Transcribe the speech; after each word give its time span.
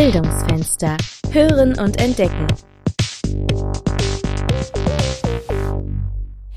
Bildungsfenster. 0.00 0.96
Hören 1.30 1.78
und 1.78 2.00
entdecken. 2.00 2.46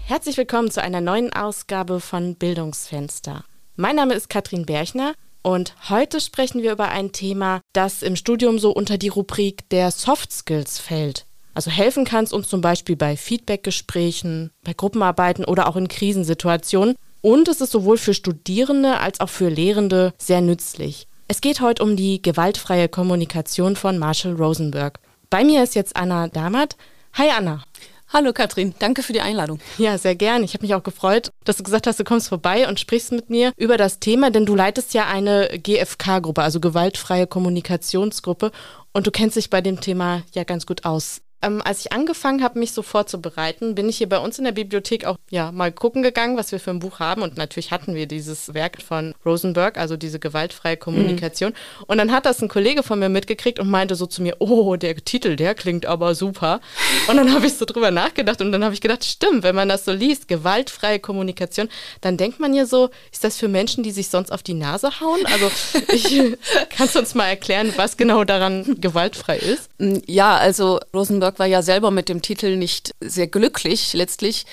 Herzlich 0.06 0.38
willkommen 0.38 0.72
zu 0.72 0.82
einer 0.82 1.02
neuen 1.02 1.34
Ausgabe 1.34 2.00
von 2.00 2.36
Bildungsfenster. 2.36 3.44
Mein 3.76 3.98
Name 3.98 4.14
ist 4.14 4.30
Katrin 4.30 4.66
Berchner 4.66 5.14
und 5.42 5.76
heute 5.90 6.22
sprechen 6.22 6.62
wir 6.62 6.72
über 6.72 6.88
ein 6.88 7.12
Thema, 7.12 7.60
das 7.74 8.02
im 8.02 8.16
Studium 8.16 8.60
so 8.60 8.72
unter 8.72 8.98
die 8.98 9.10
Rubrik 9.10 9.68
der 9.72 9.92
Soft 9.92 10.32
Skills 10.32 10.80
fällt. 10.80 11.26
Also 11.54 11.70
helfen 11.70 12.06
kann 12.06 12.24
es 12.24 12.32
uns 12.32 12.48
zum 12.48 12.62
Beispiel 12.62 12.96
bei 12.96 13.18
Feedbackgesprächen, 13.18 14.52
bei 14.64 14.72
Gruppenarbeiten 14.72 15.44
oder 15.44 15.68
auch 15.68 15.76
in 15.76 15.90
Krisensituationen. 15.90 16.96
Und 17.20 17.50
es 17.50 17.60
ist 17.60 17.72
sowohl 17.72 17.98
für 17.98 18.14
Studierende 18.14 19.02
als 19.02 19.20
auch 19.20 19.30
für 19.30 19.50
Lehrende 19.50 20.14
sehr 20.18 20.40
nützlich. 20.40 21.08
Es 21.30 21.40
geht 21.40 21.62
heute 21.62 21.84
um 21.84 21.96
die 21.96 22.22
gewaltfreie 22.22 22.90
Kommunikation 22.90 23.78
von 23.78 23.98
Marshall 23.98 24.34
Rosenberg. 24.34 25.00
Bei 25.30 25.46
mir 25.46 25.64
ist 25.64 25.74
jetzt 25.74 25.96
Anna 25.96 26.28
Damath. 26.28 26.76
Hi 27.14 27.30
Anna. 27.30 27.64
Hallo 28.12 28.34
Katrin, 28.34 28.76
danke 28.78 29.02
für 29.02 29.14
die 29.14 29.22
Einladung. 29.22 29.60
Ja, 29.78 29.98
sehr 29.98 30.16
gern. 30.16 30.44
Ich 30.44 30.54
habe 30.54 30.64
mich 30.64 30.76
auch 30.76 30.84
gefreut, 30.84 31.32
dass 31.46 31.58
du 31.58 31.64
gesagt 31.64 31.88
hast, 31.88 32.00
du 32.00 32.04
kommst 32.04 32.28
vorbei 32.28 32.68
und 32.68 32.80
sprichst 32.80 33.12
mit 33.14 33.30
mir 33.30 33.54
über 33.58 33.78
das 33.78 34.00
Thema, 34.00 34.30
denn 34.32 34.46
du 34.46 34.54
leitest 34.54 34.94
ja 34.94 35.08
eine 35.08 35.50
GFK-Gruppe, 35.58 36.44
also 36.44 36.60
gewaltfreie 36.60 37.26
Kommunikationsgruppe, 37.26 38.52
und 38.92 39.08
du 39.08 39.12
kennst 39.12 39.38
dich 39.38 39.50
bei 39.50 39.62
dem 39.62 39.82
Thema 39.82 40.22
ja 40.34 40.44
ganz 40.44 40.68
gut 40.68 40.86
aus. 40.86 41.22
Ähm, 41.44 41.62
als 41.64 41.82
ich 41.82 41.92
angefangen 41.92 42.42
habe, 42.42 42.58
mich 42.58 42.72
so 42.72 42.82
vorzubereiten, 42.82 43.76
bin 43.76 43.90
ich 43.90 43.98
hier 43.98 44.08
bei 44.08 44.18
uns 44.18 44.38
in 44.38 44.46
der 44.46 44.54
Bibliothek 44.54 45.06
auch 45.06 45.18
ja 45.30 45.52
mal 45.52 45.72
gucken 45.72 46.02
gegangen, 46.02 46.38
was 46.38 46.52
wir 46.52 46.60
für 46.60 46.72
ein 46.72 46.80
Buch 46.80 47.00
haben. 47.00 47.22
Und 47.22 47.38
natürlich 47.38 47.72
hatten 47.72 47.96
wir 47.96 48.08
dieses 48.08 48.54
Werk 48.54 48.82
von 48.82 49.14
Rosenberg, 49.26 49.78
also 49.78 49.98
diese 49.98 50.20
gewaltfreie 50.20 50.78
Kommunikation. 50.78 51.52
Mhm. 51.52 51.84
Und 51.88 51.98
dann 51.98 52.12
hat 52.12 52.26
das 52.26 52.42
ein 52.42 52.48
Kollege 52.48 52.82
von 52.82 53.00
mir 53.00 53.10
mitgekriegt 53.10 53.60
und 53.60 53.70
meinte 53.70 53.96
so 53.96 54.06
zu 54.06 54.22
mir, 54.22 54.38
oh, 54.40 54.78
der 54.78 54.96
Titel, 54.96 55.36
der 55.36 55.54
klingt 55.54 55.86
aber 55.86 56.16
super. 56.16 56.62
Und 57.08 57.18
dann 57.18 57.34
habe 57.34 57.46
ich 57.46 57.56
so 57.56 57.66
drüber 57.66 57.92
nachgedacht 57.92 58.42
und 58.42 58.54
dann 58.54 58.64
habe 58.64 58.74
ich 58.74 58.82
gedacht, 58.82 59.04
stimmt, 59.04 59.44
wenn 59.44 59.56
man 59.56 59.68
das 59.68 59.84
so 59.84 59.92
liest, 59.92 60.30
gewaltfreie 60.30 61.00
Kommunikation, 61.00 61.68
dann 62.00 62.16
denkt 62.16 62.40
man 62.40 62.54
ja 62.54 62.66
so, 62.66 62.90
ist 63.12 63.24
das 63.24 63.38
für 63.38 63.50
Menschen, 63.50 63.84
die 63.84 63.92
sich 63.92 64.08
sonst 64.08 64.32
auf 64.32 64.44
die 64.44 64.54
Nase 64.54 65.02
hauen? 65.02 65.20
Also 65.26 65.52
ich, 65.90 66.22
kannst 66.70 66.96
du 66.96 67.00
uns 67.00 67.16
mal 67.16 67.28
erklären, 67.28 67.74
was 67.76 67.98
genau 67.98 68.24
daran 68.24 68.80
gewaltfrei 68.80 69.38
ist? 69.38 69.70
Ja, 70.08 70.38
also 70.38 70.80
Rosenberg 70.94 71.33
Rosenberg 71.34 71.40
war 71.40 71.46
ja 71.48 71.62
selber 71.62 71.92
mit 71.92 72.10
dem 72.10 72.22
Titel 72.22 72.58
nicht 72.58 72.94
sehr 73.00 73.28
glücklich 73.28 73.94
letztlich. 73.94 74.46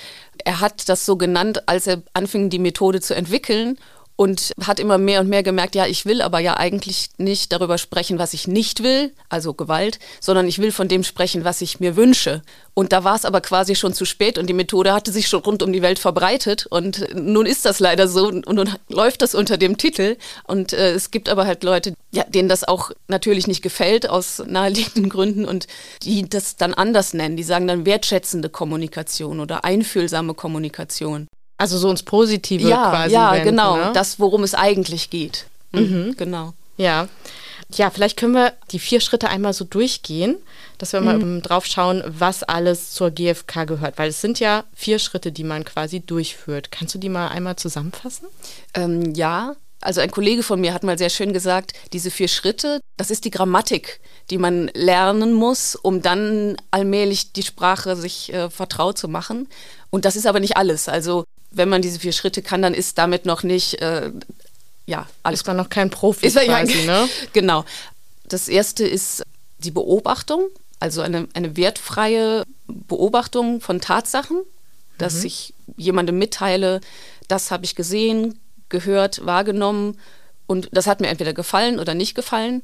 Er 0.43 0.59
hat 0.59 0.89
das 0.89 1.05
so 1.05 1.15
genannt, 1.15 1.67
als 1.67 1.87
er 1.87 2.01
anfing, 2.13 2.49
die 2.49 2.59
Methode 2.59 3.01
zu 3.01 3.15
entwickeln 3.15 3.77
und 4.15 4.51
hat 4.65 4.79
immer 4.79 4.97
mehr 4.97 5.21
und 5.21 5.29
mehr 5.29 5.43
gemerkt, 5.43 5.75
ja, 5.75 5.87
ich 5.87 6.05
will 6.05 6.21
aber 6.21 6.39
ja 6.39 6.57
eigentlich 6.57 7.09
nicht 7.17 7.51
darüber 7.51 7.77
sprechen, 7.77 8.19
was 8.19 8.33
ich 8.33 8.47
nicht 8.47 8.83
will, 8.83 9.13
also 9.29 9.53
Gewalt, 9.53 9.99
sondern 10.19 10.47
ich 10.47 10.59
will 10.59 10.71
von 10.71 10.87
dem 10.87 11.03
sprechen, 11.03 11.43
was 11.43 11.61
ich 11.61 11.79
mir 11.79 11.95
wünsche. 11.95 12.41
Und 12.73 12.93
da 12.93 13.03
war 13.03 13.15
es 13.15 13.25
aber 13.25 13.41
quasi 13.41 13.75
schon 13.75 13.93
zu 13.93 14.05
spät 14.05 14.37
und 14.37 14.47
die 14.47 14.53
Methode 14.53 14.93
hatte 14.93 15.11
sich 15.11 15.27
schon 15.27 15.41
rund 15.41 15.63
um 15.63 15.73
die 15.73 15.81
Welt 15.81 15.99
verbreitet 15.99 16.67
und 16.67 17.07
nun 17.13 17.45
ist 17.45 17.65
das 17.65 17.79
leider 17.79 18.07
so 18.07 18.27
und 18.27 18.47
nun 18.47 18.69
läuft 18.89 19.21
das 19.21 19.35
unter 19.35 19.57
dem 19.57 19.77
Titel 19.77 20.17
und 20.45 20.73
äh, 20.73 20.91
es 20.91 21.11
gibt 21.11 21.27
aber 21.27 21.45
halt 21.45 21.63
Leute, 21.63 21.93
ja, 22.11 22.23
denen 22.23 22.49
das 22.49 22.63
auch 22.63 22.91
natürlich 23.07 23.47
nicht 23.47 23.61
gefällt 23.61 24.09
aus 24.09 24.41
naheliegenden 24.45 25.09
Gründen 25.09 25.45
und 25.45 25.67
die 26.03 26.29
das 26.29 26.55
dann 26.55 26.73
anders 26.73 27.13
nennen. 27.13 27.37
Die 27.37 27.43
sagen 27.43 27.67
dann 27.67 27.85
wertschätzende 27.85 28.49
Kommunikation 28.49 29.39
oder 29.39 29.65
einfühlsame 29.65 30.33
Kommunikation. 30.33 31.27
Also 31.61 31.77
so 31.77 31.91
ins 31.91 32.01
Positive 32.01 32.67
ja, 32.67 32.89
quasi. 32.89 33.13
Ja, 33.13 33.33
wenden, 33.33 33.49
genau. 33.49 33.75
Ne? 33.77 33.91
Das, 33.93 34.19
worum 34.19 34.41
es 34.41 34.55
eigentlich 34.55 35.11
geht. 35.11 35.45
Mhm. 35.71 35.81
mhm. 35.81 36.15
Genau. 36.17 36.53
Ja. 36.75 37.07
Ja, 37.75 37.91
vielleicht 37.91 38.17
können 38.17 38.33
wir 38.33 38.53
die 38.71 38.79
vier 38.79 38.99
Schritte 38.99 39.29
einmal 39.29 39.53
so 39.53 39.63
durchgehen, 39.63 40.37
dass 40.79 40.91
wir 40.91 41.01
mhm. 41.01 41.35
mal 41.35 41.41
drauf 41.41 41.67
schauen, 41.67 42.03
was 42.07 42.41
alles 42.41 42.89
zur 42.89 43.11
GfK 43.11 43.65
gehört. 43.65 43.99
Weil 43.99 44.09
es 44.09 44.21
sind 44.21 44.39
ja 44.39 44.63
vier 44.73 44.97
Schritte, 44.97 45.31
die 45.31 45.43
man 45.43 45.63
quasi 45.63 45.99
durchführt. 45.99 46.71
Kannst 46.71 46.95
du 46.95 46.99
die 46.99 47.09
mal 47.09 47.27
einmal 47.27 47.57
zusammenfassen? 47.57 48.27
Ähm, 48.73 49.13
ja, 49.13 49.55
also 49.81 50.01
ein 50.01 50.09
Kollege 50.09 50.41
von 50.41 50.59
mir 50.59 50.73
hat 50.73 50.83
mal 50.83 50.97
sehr 50.97 51.11
schön 51.11 51.31
gesagt, 51.31 51.73
diese 51.93 52.09
vier 52.09 52.27
Schritte, 52.27 52.81
das 52.97 53.11
ist 53.11 53.23
die 53.23 53.31
Grammatik, 53.31 53.99
die 54.31 54.39
man 54.39 54.71
lernen 54.73 55.31
muss, 55.33 55.75
um 55.75 56.01
dann 56.01 56.57
allmählich 56.71 57.33
die 57.33 57.43
Sprache 57.43 57.95
sich 57.95 58.33
äh, 58.33 58.49
vertraut 58.49 58.97
zu 58.97 59.07
machen. 59.07 59.47
Und 59.91 60.05
das 60.05 60.15
ist 60.15 60.25
aber 60.25 60.39
nicht 60.39 60.57
alles. 60.57 60.89
Also 60.89 61.25
wenn 61.51 61.69
man 61.69 61.81
diese 61.81 61.99
vier 61.99 62.13
Schritte 62.13 62.41
kann, 62.41 62.61
dann 62.61 62.73
ist 62.73 62.97
damit 62.97 63.25
noch 63.25 63.43
nicht, 63.43 63.81
äh, 63.81 64.11
ja, 64.85 65.07
alles. 65.21 65.41
Ist 65.41 65.47
man 65.47 65.57
noch 65.57 65.69
kein 65.69 65.89
Profi 65.89 66.25
ist 66.25 66.35
quasi, 66.35 66.85
ja, 66.85 67.03
ne? 67.03 67.09
Genau. 67.33 67.65
Das 68.27 68.47
erste 68.47 68.87
ist 68.87 69.23
die 69.59 69.71
Beobachtung, 69.71 70.47
also 70.79 71.01
eine, 71.01 71.27
eine 71.33 71.57
wertfreie 71.57 72.43
Beobachtung 72.67 73.61
von 73.61 73.81
Tatsachen, 73.81 74.41
dass 74.97 75.19
mhm. 75.19 75.25
ich 75.25 75.53
jemandem 75.77 76.17
mitteile, 76.17 76.81
das 77.27 77.51
habe 77.51 77.65
ich 77.65 77.75
gesehen, 77.75 78.39
gehört, 78.69 79.25
wahrgenommen 79.25 79.99
und 80.47 80.69
das 80.71 80.87
hat 80.87 81.01
mir 81.01 81.07
entweder 81.07 81.33
gefallen 81.33 81.79
oder 81.79 81.93
nicht 81.93 82.15
gefallen. 82.15 82.63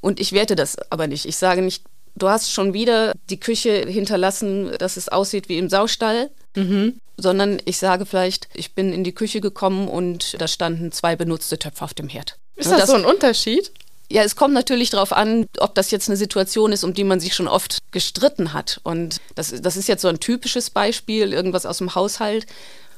Und 0.00 0.20
ich 0.20 0.32
werte 0.32 0.56
das 0.56 0.76
aber 0.90 1.06
nicht. 1.06 1.24
Ich 1.24 1.36
sage 1.36 1.62
nicht, 1.62 1.84
du 2.16 2.28
hast 2.28 2.52
schon 2.52 2.74
wieder 2.74 3.12
die 3.30 3.40
Küche 3.40 3.86
hinterlassen, 3.88 4.72
dass 4.78 4.96
es 4.96 5.08
aussieht 5.08 5.48
wie 5.48 5.58
im 5.58 5.70
Saustall. 5.70 6.30
Mhm 6.56 7.00
sondern 7.16 7.60
ich 7.64 7.78
sage 7.78 8.06
vielleicht, 8.06 8.48
ich 8.54 8.74
bin 8.74 8.92
in 8.92 9.04
die 9.04 9.14
Küche 9.14 9.40
gekommen 9.40 9.88
und 9.88 10.40
da 10.40 10.48
standen 10.48 10.92
zwei 10.92 11.16
benutzte 11.16 11.58
Töpfe 11.58 11.84
auf 11.84 11.94
dem 11.94 12.08
Herd. 12.08 12.38
Ist 12.56 12.70
das, 12.70 12.80
das 12.80 12.90
so 12.90 12.96
ein 12.96 13.04
Unterschied? 13.04 13.72
Ja, 14.10 14.22
es 14.22 14.36
kommt 14.36 14.54
natürlich 14.54 14.90
darauf 14.90 15.12
an, 15.12 15.46
ob 15.58 15.74
das 15.74 15.90
jetzt 15.90 16.08
eine 16.08 16.16
Situation 16.16 16.72
ist, 16.72 16.84
um 16.84 16.94
die 16.94 17.04
man 17.04 17.20
sich 17.20 17.34
schon 17.34 17.48
oft 17.48 17.78
gestritten 17.90 18.52
hat. 18.52 18.80
Und 18.84 19.20
das, 19.34 19.54
das 19.60 19.76
ist 19.76 19.88
jetzt 19.88 20.02
so 20.02 20.08
ein 20.08 20.20
typisches 20.20 20.70
Beispiel, 20.70 21.32
irgendwas 21.32 21.66
aus 21.66 21.78
dem 21.78 21.94
Haushalt. 21.94 22.46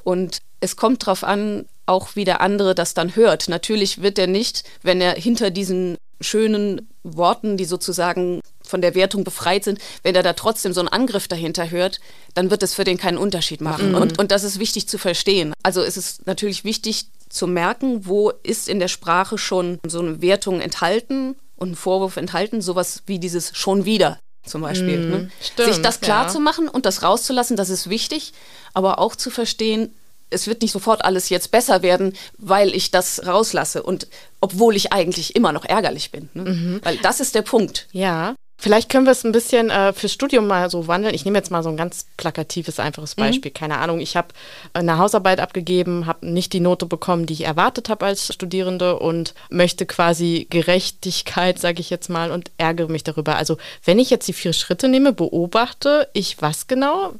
Und 0.03 0.41
es 0.61 0.77
kommt 0.77 1.03
darauf 1.03 1.23
an, 1.23 1.67
auch 1.87 2.17
wie 2.17 2.25
der 2.25 2.41
andere 2.41 2.75
das 2.75 2.95
dann 2.95 3.15
hört. 3.15 3.49
Natürlich 3.49 4.03
wird 4.03 4.19
er 4.19 4.27
nicht, 4.27 4.65
wenn 4.83 5.01
er 5.01 5.15
hinter 5.15 5.51
diesen 5.51 5.97
schönen 6.21 6.89
Worten, 7.05 7.57
die 7.57 7.65
sozusagen 7.65 8.41
von 8.67 8.83
der 8.83 8.95
Wertung 8.95 9.25
befreit 9.25 9.65
sind, 9.65 9.79
wenn 10.03 10.15
er 10.15 10.23
da 10.23 10.33
trotzdem 10.33 10.73
so 10.73 10.81
einen 10.81 10.89
Angriff 10.89 11.29
dahinter 11.29 11.71
hört, 11.71 12.01
dann 12.35 12.51
wird 12.51 12.63
es 12.63 12.75
für 12.75 12.85
den 12.85 12.99
keinen 12.99 13.19
Unterschied 13.19 13.61
machen. 13.61 13.91
Mhm. 13.91 13.95
Und, 13.97 14.19
und 14.19 14.31
das 14.31 14.45
ist 14.45 14.59
wichtig 14.59 14.89
zu 14.89 14.99
verstehen. 14.99 15.55
Also 15.63 15.83
es 15.83 15.97
ist 15.97 16.27
natürlich 16.27 16.65
wichtig 16.65 17.07
zu 17.29 17.47
merken, 17.47 18.07
wo 18.07 18.31
ist 18.43 18.69
in 18.69 18.79
der 18.79 18.89
Sprache 18.89 19.39
schon 19.39 19.79
so 19.87 20.01
eine 20.01 20.21
Wertung 20.23 20.61
enthalten 20.61 21.37
und 21.57 21.73
ein 21.73 21.77
Vorwurf 21.77 22.17
enthalten, 22.17 22.61
sowas 22.61 23.03
wie 23.07 23.19
dieses 23.19 23.57
schon 23.57 23.85
wieder 23.85 24.19
zum 24.45 24.63
Beispiel. 24.63 24.99
Mhm. 24.99 25.11
Ne? 25.11 25.31
Stimmt, 25.41 25.75
Sich 25.75 25.83
das 25.83 26.01
klar 26.01 26.25
ja. 26.25 26.29
zu 26.29 26.41
machen 26.41 26.69
und 26.69 26.87
das 26.87 27.03
rauszulassen, 27.03 27.57
das 27.57 27.69
ist 27.69 27.91
wichtig, 27.91 28.33
aber 28.75 28.99
auch 28.99 29.17
zu 29.17 29.31
verstehen, 29.31 29.93
es 30.31 30.47
wird 30.47 30.63
nicht 30.63 30.73
sofort 30.73 31.05
alles 31.05 31.29
jetzt 31.29 31.51
besser 31.51 31.83
werden, 31.83 32.15
weil 32.39 32.75
ich 32.75 32.91
das 32.91 33.27
rauslasse 33.27 33.83
und 33.83 34.09
obwohl 34.41 34.75
ich 34.77 34.93
eigentlich 34.93 35.37
immer 35.37 35.53
noch 35.53 35.65
ärgerlich 35.65 36.11
bin. 36.11 36.29
Ne? 36.35 36.51
Mhm. 36.51 36.81
Weil 36.83 36.97
das 36.99 37.21
ist 37.21 37.35
der 37.35 37.43
Punkt. 37.43 37.87
Ja. 37.93 38.35
Vielleicht 38.59 38.89
können 38.89 39.05
wir 39.05 39.13
es 39.13 39.25
ein 39.25 39.33
bisschen 39.33 39.69
äh, 39.69 39.93
fürs 39.93 40.13
Studium 40.13 40.47
mal 40.47 40.71
so 40.71 40.89
wandeln. 40.89 41.15
Ich 41.15 41.25
nehme 41.25 41.37
jetzt 41.37 41.51
mal 41.51 41.63
so 41.63 41.69
ein 41.69 41.77
ganz 41.77 42.07
plakatives, 42.17 42.81
einfaches 42.81 43.17
mhm. 43.17 43.23
Beispiel. 43.23 43.51
Mhm. 43.51 43.55
Keine 43.55 43.79
Ahnung, 43.79 44.01
ich 44.01 44.17
habe 44.17 44.29
eine 44.73 44.99
Hausarbeit 44.99 45.41
abgegeben, 45.41 46.07
habe 46.07 46.27
nicht 46.27 46.53
die 46.53 46.61
Note 46.61 46.87
bekommen, 46.87 47.27
die 47.27 47.35
ich 47.35 47.45
erwartet 47.45 47.89
habe 47.91 48.07
als 48.07 48.33
Studierende 48.33 48.99
und 48.99 49.35
möchte 49.51 49.85
quasi 49.85 50.47
Gerechtigkeit, 50.49 51.59
sage 51.59 51.81
ich 51.81 51.91
jetzt 51.91 52.09
mal, 52.09 52.31
und 52.31 52.51
ärgere 52.57 52.89
mich 52.89 53.05
darüber. 53.05 53.37
Also 53.37 53.59
wenn 53.85 53.99
ich 53.99 54.09
jetzt 54.11 54.27
die 54.27 54.33
vier 54.33 54.55
Schritte 54.55 54.89
nehme, 54.89 55.13
beobachte 55.13 56.09
ich 56.15 56.41
was 56.41 56.67
genau? 56.67 57.13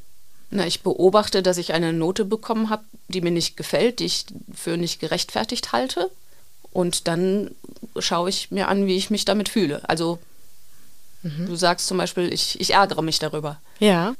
Na, 0.49 0.65
ich 0.65 0.81
beobachte, 0.81 1.43
dass 1.43 1.57
ich 1.57 1.73
eine 1.73 1.93
Note 1.93 2.25
bekommen 2.25 2.69
habe, 2.69 2.83
die 3.09 3.21
mir 3.21 3.31
nicht 3.31 3.57
gefällt, 3.57 3.99
die 3.99 4.05
ich 4.05 4.25
für 4.55 4.77
nicht 4.77 4.99
gerechtfertigt 4.99 5.71
halte. 5.71 6.09
Und 6.71 7.07
dann 7.07 7.51
schaue 7.99 8.29
ich 8.29 8.49
mir 8.49 8.67
an, 8.69 8.87
wie 8.87 8.97
ich 8.97 9.09
mich 9.09 9.25
damit 9.25 9.49
fühle. 9.49 9.81
Also 9.87 10.19
Mhm. 11.23 11.47
Du 11.47 11.55
sagst 11.55 11.87
zum 11.87 11.97
Beispiel, 11.97 12.31
ich, 12.31 12.59
ich 12.59 12.73
ärgere 12.73 13.01
mich 13.01 13.19
darüber. 13.19 13.59
Ja. 13.79 14.15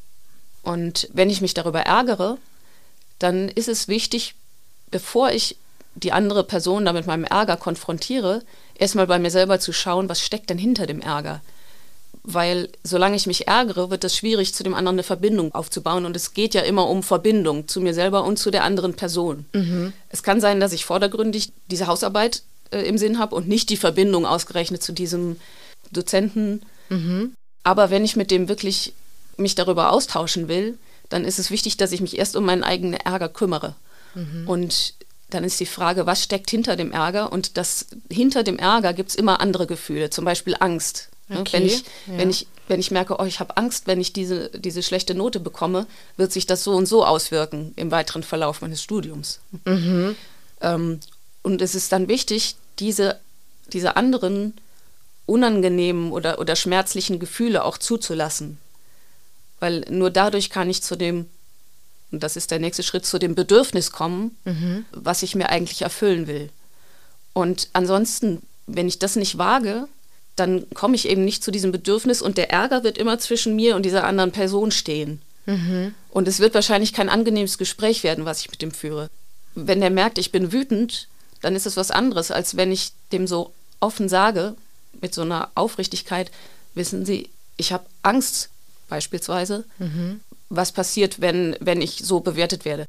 Und 0.64 1.08
wenn 1.14 1.30
ich 1.30 1.42
mich 1.42 1.54
darüber 1.54 1.82
ärgere, 1.82 2.38
dann 3.20 3.50
ist 3.50 3.68
es 3.68 3.88
wichtig, 3.88 4.36
bevor 4.92 5.32
ich 5.32 5.58
die 5.96 6.12
andere 6.12 6.44
Person 6.44 6.86
da 6.86 6.94
mit 6.94 7.08
meinem 7.08 7.24
Ärger 7.24 7.58
konfrontiere, 7.58 8.44
erstmal 8.76 9.08
bei 9.08 9.20
mir 9.20 9.32
selber 9.32 9.60
zu 9.60 9.74
schauen, 9.74 10.10
was 10.10 10.22
steckt 10.22 10.50
denn 10.50 10.58
hinter 10.58 10.86
dem 10.86 11.02
Ärger. 11.02 11.42
Weil 12.24 12.70
solange 12.84 13.16
ich 13.16 13.26
mich 13.26 13.48
ärgere, 13.48 13.90
wird 13.90 14.04
es 14.04 14.16
schwierig, 14.16 14.54
zu 14.54 14.64
dem 14.64 14.74
anderen 14.74 14.96
eine 14.96 15.04
Verbindung 15.04 15.56
aufzubauen. 15.56 16.06
Und 16.06 16.16
es 16.16 16.34
geht 16.34 16.54
ja 16.54 16.62
immer 16.62 16.88
um 16.90 17.02
Verbindung 17.02 17.68
zu 17.68 17.80
mir 17.80 17.94
selber 17.94 18.26
und 18.26 18.38
zu 18.38 18.52
der 18.52 18.64
anderen 18.64 18.96
Person. 18.96 19.46
Mhm. 19.54 19.94
Es 20.10 20.24
kann 20.24 20.42
sein, 20.42 20.60
dass 20.60 20.74
ich 20.74 20.86
vordergründig 20.86 21.52
diese 21.72 21.88
Hausarbeit 21.88 22.44
äh, 22.72 22.82
im 22.82 22.98
Sinn 22.98 23.18
habe 23.18 23.36
und 23.36 23.48
nicht 23.48 23.70
die 23.70 23.78
Verbindung 23.78 24.26
ausgerechnet 24.26 24.84
zu 24.84 24.92
diesem 24.92 25.38
Dozenten 25.92 26.62
Mhm. 26.90 27.34
Aber 27.64 27.90
wenn 27.90 28.06
ich 28.06 28.16
mit 28.16 28.32
dem 28.32 28.48
wirklich 28.48 28.94
mich 29.38 29.56
darüber 29.56 29.92
austauschen 29.92 30.48
will, 30.48 30.78
dann 31.10 31.26
ist 31.26 31.40
es 31.40 31.52
wichtig, 31.52 31.78
dass 31.78 31.92
ich 31.92 32.02
mich 32.02 32.18
erst 32.18 32.36
um 32.36 32.46
meinen 32.46 32.64
eigenen 32.64 32.94
Ärger 32.94 33.30
kümmere. 33.30 33.76
Mhm. 34.16 34.48
Und 34.48 34.94
dann 35.30 35.44
ist 35.44 35.60
die 35.60 35.66
Frage, 35.66 36.06
was 36.06 36.24
steckt 36.24 36.50
hinter 36.50 36.76
dem 36.76 36.92
Ärger? 36.92 37.32
Und 37.32 37.58
das, 37.58 37.88
hinter 38.10 38.44
dem 38.44 38.58
Ärger 38.58 38.94
gibt 38.94 39.10
es 39.10 39.16
immer 39.16 39.42
andere 39.42 39.68
Gefühle, 39.68 40.10
zum 40.10 40.26
Beispiel 40.26 40.56
Angst. 40.60 41.10
Okay, 41.30 41.54
wenn, 41.54 41.66
ich, 41.66 41.80
ja. 41.80 42.18
wenn, 42.18 42.30
ich, 42.30 42.48
wenn 42.70 42.80
ich 42.80 42.92
merke, 42.92 43.18
oh, 43.20 43.26
ich 43.26 43.42
habe 43.42 43.58
Angst, 43.58 43.88
wenn 43.88 44.00
ich 44.00 44.14
diese, 44.14 44.50
diese 44.52 44.82
schlechte 44.82 45.14
Note 45.14 45.42
bekomme, 45.42 45.86
wird 46.16 46.32
sich 46.32 46.46
das 46.46 46.64
so 46.64 46.74
und 46.74 46.86
so 46.86 47.06
auswirken 47.06 47.74
im 47.76 47.92
weiteren 47.92 48.24
Verlauf 48.24 48.62
meines 48.62 48.82
Studiums. 48.82 49.42
Mhm. 49.66 50.16
Ähm, 50.62 51.00
und 51.42 51.62
es 51.62 51.76
ist 51.76 51.92
dann 51.92 52.08
wichtig, 52.08 52.56
diese, 52.80 53.20
diese 53.74 53.98
anderen 53.98 54.54
unangenehmen 55.28 56.12
oder, 56.12 56.40
oder 56.40 56.56
schmerzlichen 56.56 57.20
Gefühle 57.20 57.64
auch 57.64 57.78
zuzulassen. 57.78 58.58
Weil 59.60 59.86
nur 59.90 60.10
dadurch 60.10 60.50
kann 60.50 60.70
ich 60.70 60.82
zu 60.82 60.96
dem, 60.96 61.28
und 62.12 62.24
das 62.24 62.36
ist 62.36 62.50
der 62.50 62.60
nächste 62.60 62.82
Schritt, 62.84 63.06
zu 63.06 63.20
dem 63.20 63.36
Bedürfnis 63.36 63.92
kommen, 63.92 64.36
mhm. 64.46 64.86
was 64.92 65.22
ich 65.22 65.36
mir 65.36 65.50
eigentlich 65.50 65.84
erfüllen 65.84 66.26
will. 66.28 66.50
Und 67.34 67.70
ansonsten, 67.74 68.42
wenn 68.66 68.88
ich 68.88 68.98
das 68.98 69.16
nicht 69.16 69.38
wage, 69.38 69.88
dann 70.36 70.70
komme 70.74 70.96
ich 70.96 71.08
eben 71.08 71.26
nicht 71.26 71.44
zu 71.44 71.52
diesem 71.52 71.72
Bedürfnis 71.72 72.22
und 72.22 72.38
der 72.38 72.52
Ärger 72.52 72.84
wird 72.84 72.98
immer 72.98 73.20
zwischen 73.20 73.56
mir 73.56 73.76
und 73.76 73.84
dieser 73.84 74.06
anderen 74.06 74.32
Person 74.32 74.72
stehen. 74.72 75.22
Mhm. 75.46 75.94
Und 76.10 76.28
es 76.28 76.40
wird 76.40 76.54
wahrscheinlich 76.54 76.94
kein 76.94 77.10
angenehmes 77.10 77.58
Gespräch 77.58 78.04
werden, 78.04 78.26
was 78.26 78.42
ich 78.42 78.52
mit 78.52 78.62
dem 78.62 78.72
führe. 78.72 79.10
Wenn 79.56 79.82
der 79.82 79.90
merkt, 79.90 80.20
ich 80.20 80.32
bin 80.32 80.52
wütend, 80.52 81.08
dann 81.42 81.56
ist 81.56 81.66
es 81.66 81.78
was 81.78 81.92
anderes, 81.92 82.32
als 82.32 82.56
wenn 82.56 82.72
ich 82.72 82.92
dem 83.12 83.28
so 83.28 83.52
offen 83.80 84.10
sage, 84.10 84.56
mit 85.02 85.14
so 85.14 85.22
einer 85.22 85.50
Aufrichtigkeit, 85.56 86.32
wissen 86.74 87.06
Sie, 87.06 87.30
ich 87.58 87.72
habe 87.72 87.86
Angst 88.04 88.50
beispielsweise, 88.90 89.66
mhm. 89.80 90.22
was 90.50 90.72
passiert, 90.72 91.20
wenn, 91.20 91.56
wenn 91.60 91.82
ich 91.82 92.00
so 92.04 92.20
bewertet 92.20 92.66
werde. 92.66 92.86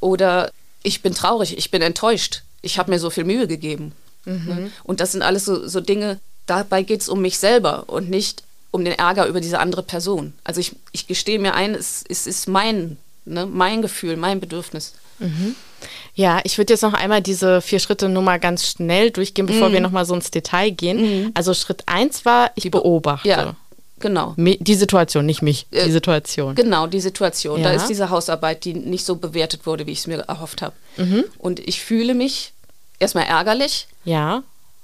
Oder 0.00 0.50
ich 0.82 1.02
bin 1.02 1.14
traurig, 1.14 1.56
ich 1.56 1.70
bin 1.70 1.82
enttäuscht, 1.82 2.42
ich 2.60 2.78
habe 2.78 2.90
mir 2.90 2.98
so 2.98 3.10
viel 3.10 3.24
Mühe 3.24 3.46
gegeben. 3.46 3.92
Mhm. 4.24 4.46
Ne? 4.46 4.70
Und 4.84 5.00
das 5.00 5.12
sind 5.12 5.22
alles 5.22 5.44
so, 5.44 5.66
so 5.66 5.80
Dinge, 5.80 6.20
dabei 6.46 6.82
geht 6.82 7.00
es 7.00 7.08
um 7.08 7.22
mich 7.22 7.38
selber 7.38 7.88
und 7.88 8.10
nicht 8.10 8.42
um 8.70 8.84
den 8.84 8.94
Ärger 8.94 9.26
über 9.26 9.40
diese 9.40 9.58
andere 9.58 9.82
Person. 9.82 10.32
Also 10.44 10.60
ich, 10.60 10.74
ich 10.92 11.06
gestehe 11.06 11.38
mir 11.38 11.54
ein, 11.54 11.74
es, 11.74 12.04
es 12.08 12.26
ist 12.26 12.48
mein, 12.48 12.96
ne, 13.24 13.46
mein 13.46 13.82
Gefühl, 13.82 14.16
mein 14.16 14.40
Bedürfnis. 14.40 14.94
Mhm. 15.22 15.56
Ja, 16.14 16.40
ich 16.44 16.58
würde 16.58 16.72
jetzt 16.74 16.82
noch 16.82 16.94
einmal 16.94 17.22
diese 17.22 17.60
vier 17.60 17.78
Schritte 17.78 18.08
Nummer 18.08 18.38
ganz 18.38 18.66
schnell 18.66 19.10
durchgehen, 19.10 19.46
bevor 19.46 19.70
mhm. 19.70 19.72
wir 19.74 19.80
nochmal 19.80 20.04
so 20.04 20.14
ins 20.14 20.30
Detail 20.30 20.70
gehen. 20.70 21.00
Mhm. 21.00 21.30
Also 21.34 21.54
Schritt 21.54 21.84
eins 21.86 22.24
war, 22.24 22.50
ich 22.54 22.70
beobachte. 22.70 23.28
Ja. 23.28 23.56
Genau. 23.98 24.34
Die 24.36 24.74
Situation, 24.74 25.24
nicht 25.24 25.42
mich, 25.42 25.66
die 25.70 25.76
äh, 25.76 25.90
Situation. 25.90 26.56
Genau, 26.56 26.88
die 26.88 27.00
Situation. 27.00 27.60
Ja. 27.60 27.68
Da 27.68 27.74
ist 27.74 27.86
diese 27.86 28.10
Hausarbeit, 28.10 28.64
die 28.64 28.74
nicht 28.74 29.04
so 29.04 29.14
bewertet 29.14 29.64
wurde, 29.64 29.86
wie 29.86 29.92
ich 29.92 30.00
es 30.00 30.06
mir 30.08 30.18
erhofft 30.18 30.60
habe. 30.60 30.74
Mhm. 30.96 31.24
Und 31.38 31.60
ich 31.60 31.80
fühle 31.80 32.14
mich 32.14 32.52
erstmal 32.98 33.26
ärgerlich. 33.26 33.86
Ja. 34.04 34.42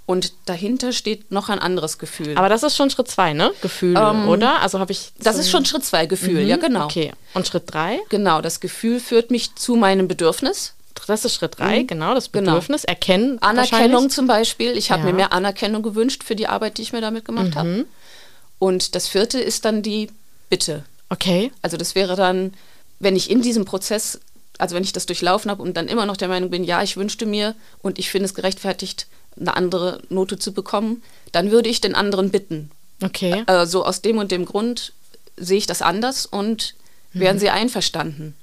Und 0.09 0.33
dahinter 0.47 0.93
steht 0.93 1.33
noch 1.33 1.51
ein 1.51 1.59
anderes 1.59 1.99
Gefühl. 1.99 2.35
Aber 2.39 2.49
das 2.49 2.63
ist 2.63 2.75
schon 2.75 2.89
Schritt 2.89 3.09
zwei, 3.09 3.35
ne? 3.35 3.53
Gefühl, 3.61 3.95
ähm, 3.95 4.27
oder? 4.27 4.63
Also 4.63 4.79
habe 4.79 4.91
ich. 4.91 5.11
Das 5.19 5.37
ist 5.37 5.51
schon 5.51 5.67
Schritt 5.67 5.85
zwei, 5.85 6.07
Gefühl, 6.07 6.45
mhm. 6.45 6.49
ja, 6.49 6.57
genau. 6.57 6.87
Okay. 6.87 7.13
Und 7.35 7.47
Schritt 7.47 7.65
drei? 7.67 8.01
Genau, 8.09 8.41
das 8.41 8.61
Gefühl 8.61 9.01
führt 9.01 9.31
mich 9.31 9.55
zu 9.57 9.77
meinem 9.77 10.09
Bedürfnis. 10.09 10.73
Das 11.07 11.27
ist 11.27 11.35
Schritt 11.35 11.59
drei, 11.59 11.81
mhm. 11.81 11.89
genau, 11.89 12.15
das 12.15 12.33
genau. 12.33 12.53
Bedürfnis, 12.53 12.83
genau. 12.85 12.93
erkennen. 12.93 13.43
Anerkennung 13.43 14.09
zum 14.09 14.27
Beispiel. 14.27 14.79
Ich 14.79 14.91
habe 14.91 15.03
ja. 15.03 15.09
mir 15.09 15.13
mehr 15.13 15.33
Anerkennung 15.35 15.83
gewünscht 15.83 16.25
für 16.25 16.35
die 16.35 16.47
Arbeit, 16.47 16.79
die 16.79 16.83
ich 16.83 16.95
mir 16.95 17.03
damit 17.03 17.27
gemacht 17.27 17.51
mhm. 17.51 17.55
habe. 17.57 17.87
Und 18.59 18.95
das 18.95 19.09
vierte 19.09 19.39
ist 19.39 19.67
dann 19.67 19.83
die 19.83 20.09
Bitte. 20.49 20.85
Okay. 21.11 21.53
Also 21.61 21.77
das 21.77 21.95
wäre 21.95 22.17
dann, 22.17 22.55
wenn 22.99 23.15
ich 23.15 23.31
in 23.31 23.43
diesem 23.43 23.67
Prozess, 23.67 24.21
also 24.57 24.75
wenn 24.75 24.85
ich 24.85 24.95
das 24.95 25.05
durchlaufen 25.05 25.51
habe 25.51 25.63
und 25.63 25.77
dann 25.77 25.87
immer 25.87 26.07
noch 26.07 26.17
der 26.17 26.29
Meinung 26.29 26.49
bin, 26.49 26.65
ja, 26.65 26.83
ich 26.83 26.97
wünschte 26.97 27.27
mir 27.27 27.55
und 27.83 27.99
ich 27.99 28.09
finde 28.09 28.25
es 28.25 28.35
gerechtfertigt, 28.35 29.07
eine 29.39 29.57
andere 29.57 30.01
Note 30.09 30.39
zu 30.39 30.53
bekommen, 30.53 31.03
dann 31.33 31.51
würde 31.51 31.69
ich 31.69 31.81
den 31.81 31.95
anderen 31.95 32.31
bitten. 32.31 32.71
Okay. 33.03 33.45
Also 33.47 33.85
aus 33.85 34.03
dem 34.03 34.19
und 34.19 34.33
dem 34.33 34.45
Grund 34.45 34.93
sehe 35.37 35.59
ich 35.59 35.67
das 35.67 35.83
anders 35.83 36.27
und 36.27 36.75
mhm. 37.13 37.21
wären 37.21 37.39
Sie 37.39 37.51
einverstanden? 37.51 38.35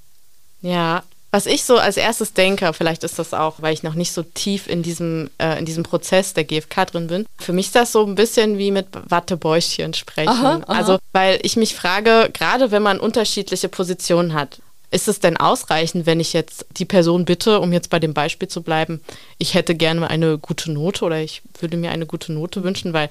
Ja, 0.62 1.04
was 1.36 1.48
ich 1.48 1.66
so 1.66 1.78
als 1.78 1.98
erstes 1.98 2.32
denke, 2.32 2.72
vielleicht 2.72 3.04
ist 3.04 3.20
das 3.20 3.34
auch, 3.34 3.56
weil 3.62 3.74
ich 3.74 3.84
noch 3.84 3.96
nicht 3.96 4.14
so 4.14 4.24
tief 4.24 4.68
in 4.68 4.84
diesem, 4.84 5.30
äh, 5.38 5.60
in 5.60 5.66
diesem 5.66 5.84
Prozess 5.84 6.34
der 6.34 6.46
GfK 6.46 6.86
drin 6.86 7.08
bin. 7.08 7.26
Für 7.38 7.52
mich 7.52 7.66
ist 7.66 7.76
das 7.76 7.92
so 7.92 8.06
ein 8.06 8.16
bisschen 8.16 8.58
wie 8.58 8.72
mit 8.72 8.88
Wattebäuschen 9.10 9.94
sprechen. 9.94 10.30
Aha, 10.30 10.62
aha. 10.66 10.74
Also, 10.80 10.98
weil 11.12 11.40
ich 11.44 11.58
mich 11.58 11.76
frage, 11.76 12.30
gerade 12.32 12.72
wenn 12.72 12.82
man 12.82 13.02
unterschiedliche 13.02 13.68
Positionen 13.68 14.34
hat, 14.34 14.60
ist 14.96 15.10
es 15.10 15.20
denn 15.20 15.36
ausreichend, 15.36 16.06
wenn 16.06 16.22
ich 16.22 16.32
jetzt 16.32 16.66
die 16.78 16.86
Person 16.86 17.26
bitte, 17.26 17.60
um 17.60 17.74
jetzt 17.74 17.90
bei 17.90 18.00
dem 18.00 18.14
Beispiel 18.14 18.48
zu 18.48 18.64
bleiben, 18.64 19.02
ich 19.38 19.54
hätte 19.54 19.76
gerne 19.76 20.10
eine 20.10 20.38
gute 20.38 20.72
Note 20.72 21.04
oder 21.04 21.20
ich 21.20 21.42
würde 21.60 21.76
mir 21.76 21.92
eine 21.92 22.06
gute 22.06 22.32
Note 22.32 22.64
wünschen, 22.64 22.94
weil 22.94 23.10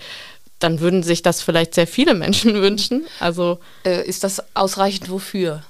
dann 0.60 0.80
würden 0.80 1.02
sich 1.02 1.20
das 1.20 1.42
vielleicht 1.42 1.74
sehr 1.74 1.86
viele 1.86 2.14
Menschen 2.14 2.54
wünschen. 2.62 3.04
Also 3.20 3.58
äh, 3.84 4.02
ist 4.08 4.24
das 4.24 4.42
ausreichend 4.56 5.10
wofür? 5.10 5.62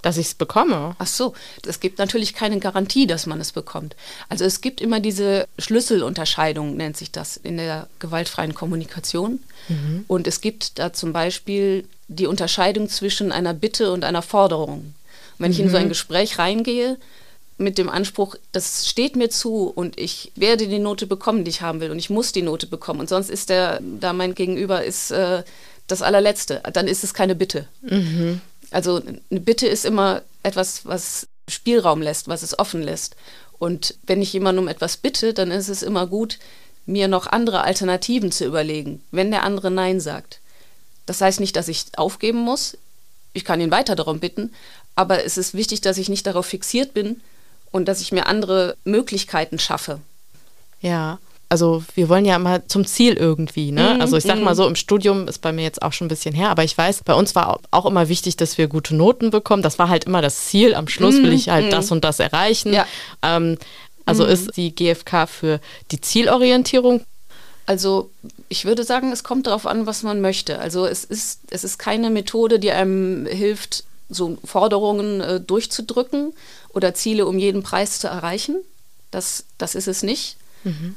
dass 0.00 0.16
ich 0.16 0.26
es 0.26 0.34
bekomme. 0.34 0.96
Ach 0.98 1.06
so, 1.06 1.32
es 1.64 1.78
gibt 1.78 2.00
natürlich 2.00 2.34
keine 2.34 2.58
Garantie, 2.58 3.06
dass 3.06 3.26
man 3.26 3.40
es 3.40 3.52
bekommt. 3.52 3.94
Also 4.28 4.44
es 4.44 4.60
gibt 4.60 4.80
immer 4.80 4.98
diese 4.98 5.46
Schlüsselunterscheidung, 5.60 6.76
nennt 6.76 6.96
sich 6.96 7.12
das, 7.12 7.36
in 7.36 7.56
der 7.56 7.86
gewaltfreien 8.00 8.52
Kommunikation. 8.52 9.38
Mhm. 9.68 10.04
Und 10.08 10.26
es 10.26 10.40
gibt 10.40 10.80
da 10.80 10.92
zum 10.92 11.12
Beispiel 11.12 11.88
die 12.08 12.26
Unterscheidung 12.26 12.88
zwischen 12.88 13.30
einer 13.30 13.54
Bitte 13.54 13.92
und 13.92 14.02
einer 14.02 14.22
Forderung. 14.22 14.92
Wenn 15.42 15.50
mhm. 15.50 15.54
ich 15.54 15.60
in 15.60 15.70
so 15.70 15.76
ein 15.76 15.84
mhm. 15.84 15.90
Gespräch 15.90 16.38
reingehe, 16.38 16.98
mit 17.58 17.78
dem 17.78 17.88
Anspruch, 17.88 18.36
das 18.52 18.88
steht 18.88 19.16
mir 19.16 19.30
zu 19.30 19.66
und 19.68 19.98
ich 19.98 20.32
werde 20.34 20.66
die 20.66 20.78
Note 20.78 21.06
bekommen, 21.06 21.44
die 21.44 21.50
ich 21.50 21.62
haben 21.62 21.80
will 21.80 21.90
und 21.90 21.98
ich 21.98 22.10
muss 22.10 22.32
die 22.32 22.42
Note 22.42 22.66
bekommen 22.66 23.00
und 23.00 23.08
sonst 23.08 23.30
ist 23.30 23.50
der, 23.50 23.80
da 24.00 24.12
mein 24.12 24.34
Gegenüber 24.34 24.84
ist 24.84 25.10
äh, 25.10 25.42
das 25.86 26.02
allerletzte, 26.02 26.62
dann 26.72 26.88
ist 26.88 27.04
es 27.04 27.14
keine 27.14 27.34
Bitte. 27.34 27.66
Mhm. 27.82 28.40
Also 28.70 29.02
eine 29.30 29.40
Bitte 29.40 29.66
ist 29.66 29.84
immer 29.84 30.22
etwas, 30.42 30.86
was 30.86 31.28
Spielraum 31.48 32.00
lässt, 32.00 32.28
was 32.28 32.42
es 32.42 32.58
offen 32.58 32.82
lässt. 32.82 33.16
Und 33.58 33.96
wenn 34.04 34.22
ich 34.22 34.32
jemanden 34.32 34.60
um 34.60 34.68
etwas 34.68 34.96
bitte, 34.96 35.34
dann 35.34 35.50
ist 35.50 35.68
es 35.68 35.82
immer 35.82 36.06
gut, 36.06 36.38
mir 36.86 37.06
noch 37.06 37.26
andere 37.26 37.62
Alternativen 37.62 38.32
zu 38.32 38.44
überlegen, 38.44 39.04
wenn 39.10 39.30
der 39.30 39.44
andere 39.44 39.70
Nein 39.70 40.00
sagt. 40.00 40.40
Das 41.06 41.20
heißt 41.20 41.40
nicht, 41.40 41.54
dass 41.56 41.68
ich 41.68 41.86
aufgeben 41.96 42.38
muss. 42.38 42.76
Ich 43.34 43.44
kann 43.44 43.60
ihn 43.60 43.70
weiter 43.70 43.94
darum 43.94 44.20
bitten. 44.20 44.52
Aber 44.94 45.24
es 45.24 45.38
ist 45.38 45.54
wichtig, 45.54 45.80
dass 45.80 45.98
ich 45.98 46.08
nicht 46.08 46.26
darauf 46.26 46.46
fixiert 46.46 46.94
bin 46.94 47.20
und 47.70 47.86
dass 47.86 48.00
ich 48.00 48.12
mir 48.12 48.26
andere 48.26 48.76
Möglichkeiten 48.84 49.58
schaffe. 49.58 50.00
Ja, 50.80 51.18
also 51.48 51.84
wir 51.94 52.08
wollen 52.08 52.24
ja 52.24 52.36
immer 52.36 52.66
zum 52.66 52.86
Ziel 52.86 53.14
irgendwie, 53.14 53.72
ne? 53.72 53.94
Mhm, 53.94 54.00
also 54.00 54.16
ich 54.16 54.24
sag 54.24 54.40
mal 54.40 54.52
mhm. 54.52 54.56
so, 54.56 54.66
im 54.66 54.74
Studium 54.74 55.28
ist 55.28 55.40
bei 55.40 55.52
mir 55.52 55.62
jetzt 55.62 55.82
auch 55.82 55.92
schon 55.92 56.06
ein 56.06 56.08
bisschen 56.08 56.34
her, 56.34 56.48
aber 56.48 56.64
ich 56.64 56.76
weiß, 56.76 57.02
bei 57.04 57.14
uns 57.14 57.34
war 57.34 57.60
auch 57.70 57.86
immer 57.86 58.08
wichtig, 58.08 58.36
dass 58.36 58.56
wir 58.56 58.68
gute 58.68 58.96
Noten 58.96 59.30
bekommen. 59.30 59.62
Das 59.62 59.78
war 59.78 59.88
halt 59.88 60.04
immer 60.04 60.22
das 60.22 60.46
Ziel. 60.46 60.74
Am 60.74 60.88
Schluss 60.88 61.16
will 61.16 61.26
mhm, 61.26 61.36
ich 61.36 61.50
halt 61.50 61.72
das 61.72 61.90
und 61.90 62.04
das 62.04 62.20
erreichen. 62.20 62.72
Ja. 62.72 62.86
Ähm, 63.22 63.58
also 64.06 64.24
ist 64.24 64.56
die 64.56 64.74
GfK 64.74 65.28
für 65.28 65.60
die 65.90 66.00
Zielorientierung 66.00 67.02
also 67.66 68.10
ich 68.48 68.64
würde 68.64 68.84
sagen, 68.84 69.12
es 69.12 69.22
kommt 69.22 69.46
darauf 69.46 69.66
an, 69.66 69.86
was 69.86 70.02
man 70.02 70.20
möchte. 70.20 70.58
Also 70.58 70.86
es 70.86 71.04
ist, 71.04 71.40
es 71.50 71.64
ist 71.64 71.78
keine 71.78 72.10
Methode, 72.10 72.58
die 72.58 72.72
einem 72.72 73.26
hilft, 73.26 73.84
so 74.12 74.38
Forderungen 74.44 75.20
äh, 75.20 75.40
durchzudrücken 75.40 76.32
oder 76.70 76.94
Ziele 76.94 77.26
um 77.26 77.38
jeden 77.38 77.62
Preis 77.62 77.98
zu 77.98 78.08
erreichen. 78.08 78.56
Das, 79.10 79.44
das 79.58 79.74
ist 79.74 79.88
es 79.88 80.02
nicht. 80.02 80.36
Mhm. 80.64 80.96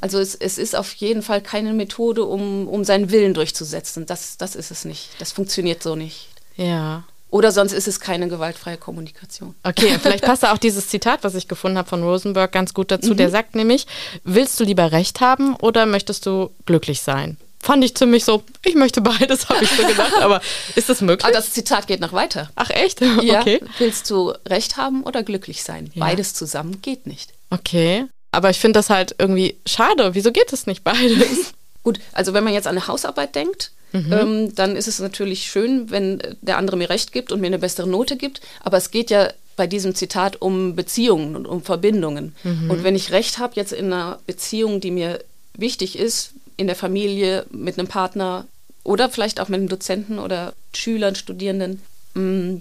Also 0.00 0.18
es, 0.18 0.34
es, 0.34 0.58
ist 0.58 0.76
auf 0.76 0.94
jeden 0.94 1.22
Fall 1.22 1.40
keine 1.40 1.72
Methode, 1.72 2.24
um, 2.24 2.68
um 2.68 2.84
seinen 2.84 3.10
Willen 3.10 3.34
durchzusetzen. 3.34 4.06
Das, 4.06 4.36
das 4.36 4.54
ist 4.54 4.70
es 4.70 4.84
nicht. 4.84 5.10
Das 5.18 5.32
funktioniert 5.32 5.82
so 5.82 5.96
nicht. 5.96 6.28
Ja. 6.56 7.04
Oder 7.30 7.50
sonst 7.50 7.72
ist 7.72 7.88
es 7.88 7.98
keine 7.98 8.28
gewaltfreie 8.28 8.76
Kommunikation. 8.76 9.54
Okay, 9.62 9.98
vielleicht 10.00 10.22
passt 10.22 10.42
da 10.42 10.52
auch 10.52 10.58
dieses 10.58 10.88
Zitat, 10.88 11.24
was 11.24 11.34
ich 11.34 11.48
gefunden 11.48 11.78
habe 11.78 11.88
von 11.88 12.02
Rosenberg, 12.02 12.52
ganz 12.52 12.74
gut 12.74 12.90
dazu. 12.90 13.12
Mhm. 13.12 13.16
Der 13.16 13.30
sagt 13.30 13.54
nämlich, 13.54 13.86
willst 14.22 14.60
du 14.60 14.64
lieber 14.64 14.92
Recht 14.92 15.20
haben 15.20 15.56
oder 15.56 15.86
möchtest 15.86 16.26
du 16.26 16.50
glücklich 16.66 17.00
sein? 17.00 17.38
Fand 17.62 17.84
ich 17.84 17.94
ziemlich 17.94 18.24
so, 18.24 18.42
ich 18.64 18.74
möchte 18.74 19.00
beides, 19.00 19.48
habe 19.48 19.62
ich 19.62 19.70
so 19.70 19.86
gedacht, 19.86 20.14
aber 20.20 20.40
ist 20.74 20.88
das 20.88 21.00
möglich? 21.00 21.24
Aber 21.24 21.32
das 21.32 21.52
Zitat 21.52 21.86
geht 21.86 22.00
noch 22.00 22.12
weiter. 22.12 22.50
Ach 22.56 22.70
echt? 22.70 23.00
Ja, 23.00 23.40
okay. 23.40 23.60
Willst 23.78 24.10
du 24.10 24.32
Recht 24.46 24.76
haben 24.76 25.04
oder 25.04 25.22
glücklich 25.22 25.62
sein? 25.62 25.90
Ja. 25.94 26.04
Beides 26.04 26.34
zusammen 26.34 26.82
geht 26.82 27.06
nicht. 27.06 27.30
Okay. 27.50 28.06
Aber 28.32 28.50
ich 28.50 28.58
finde 28.58 28.78
das 28.78 28.90
halt 28.90 29.14
irgendwie 29.18 29.56
schade. 29.64 30.14
Wieso 30.14 30.32
geht 30.32 30.52
es 30.52 30.66
nicht 30.66 30.82
beides? 30.82 31.52
Gut, 31.84 32.00
also 32.12 32.34
wenn 32.34 32.42
man 32.42 32.52
jetzt 32.52 32.66
an 32.66 32.76
eine 32.76 32.88
Hausarbeit 32.88 33.34
denkt, 33.36 33.70
mhm. 33.92 34.12
ähm, 34.12 34.54
dann 34.56 34.74
ist 34.74 34.88
es 34.88 34.98
natürlich 34.98 35.46
schön, 35.46 35.90
wenn 35.90 36.20
der 36.40 36.58
andere 36.58 36.76
mir 36.76 36.90
recht 36.90 37.12
gibt 37.12 37.30
und 37.30 37.40
mir 37.40 37.48
eine 37.48 37.58
bessere 37.60 37.88
Note 37.88 38.16
gibt. 38.16 38.40
Aber 38.60 38.76
es 38.76 38.90
geht 38.90 39.10
ja 39.10 39.32
bei 39.54 39.68
diesem 39.68 39.94
Zitat 39.94 40.40
um 40.40 40.74
Beziehungen 40.74 41.36
und 41.36 41.46
um 41.46 41.62
Verbindungen. 41.62 42.34
Mhm. 42.42 42.70
Und 42.70 42.82
wenn 42.82 42.96
ich 42.96 43.12
recht 43.12 43.38
habe 43.38 43.54
jetzt 43.54 43.72
in 43.72 43.92
einer 43.92 44.18
Beziehung, 44.26 44.80
die 44.80 44.90
mir 44.90 45.22
wichtig 45.54 45.98
ist, 45.98 46.32
in 46.56 46.66
der 46.66 46.76
Familie, 46.76 47.46
mit 47.50 47.78
einem 47.78 47.88
Partner 47.88 48.46
oder 48.84 49.08
vielleicht 49.10 49.40
auch 49.40 49.48
mit 49.48 49.58
einem 49.58 49.68
Dozenten 49.68 50.18
oder 50.18 50.54
Schülern, 50.74 51.14
Studierenden, 51.14 51.82
mm, 52.14 52.56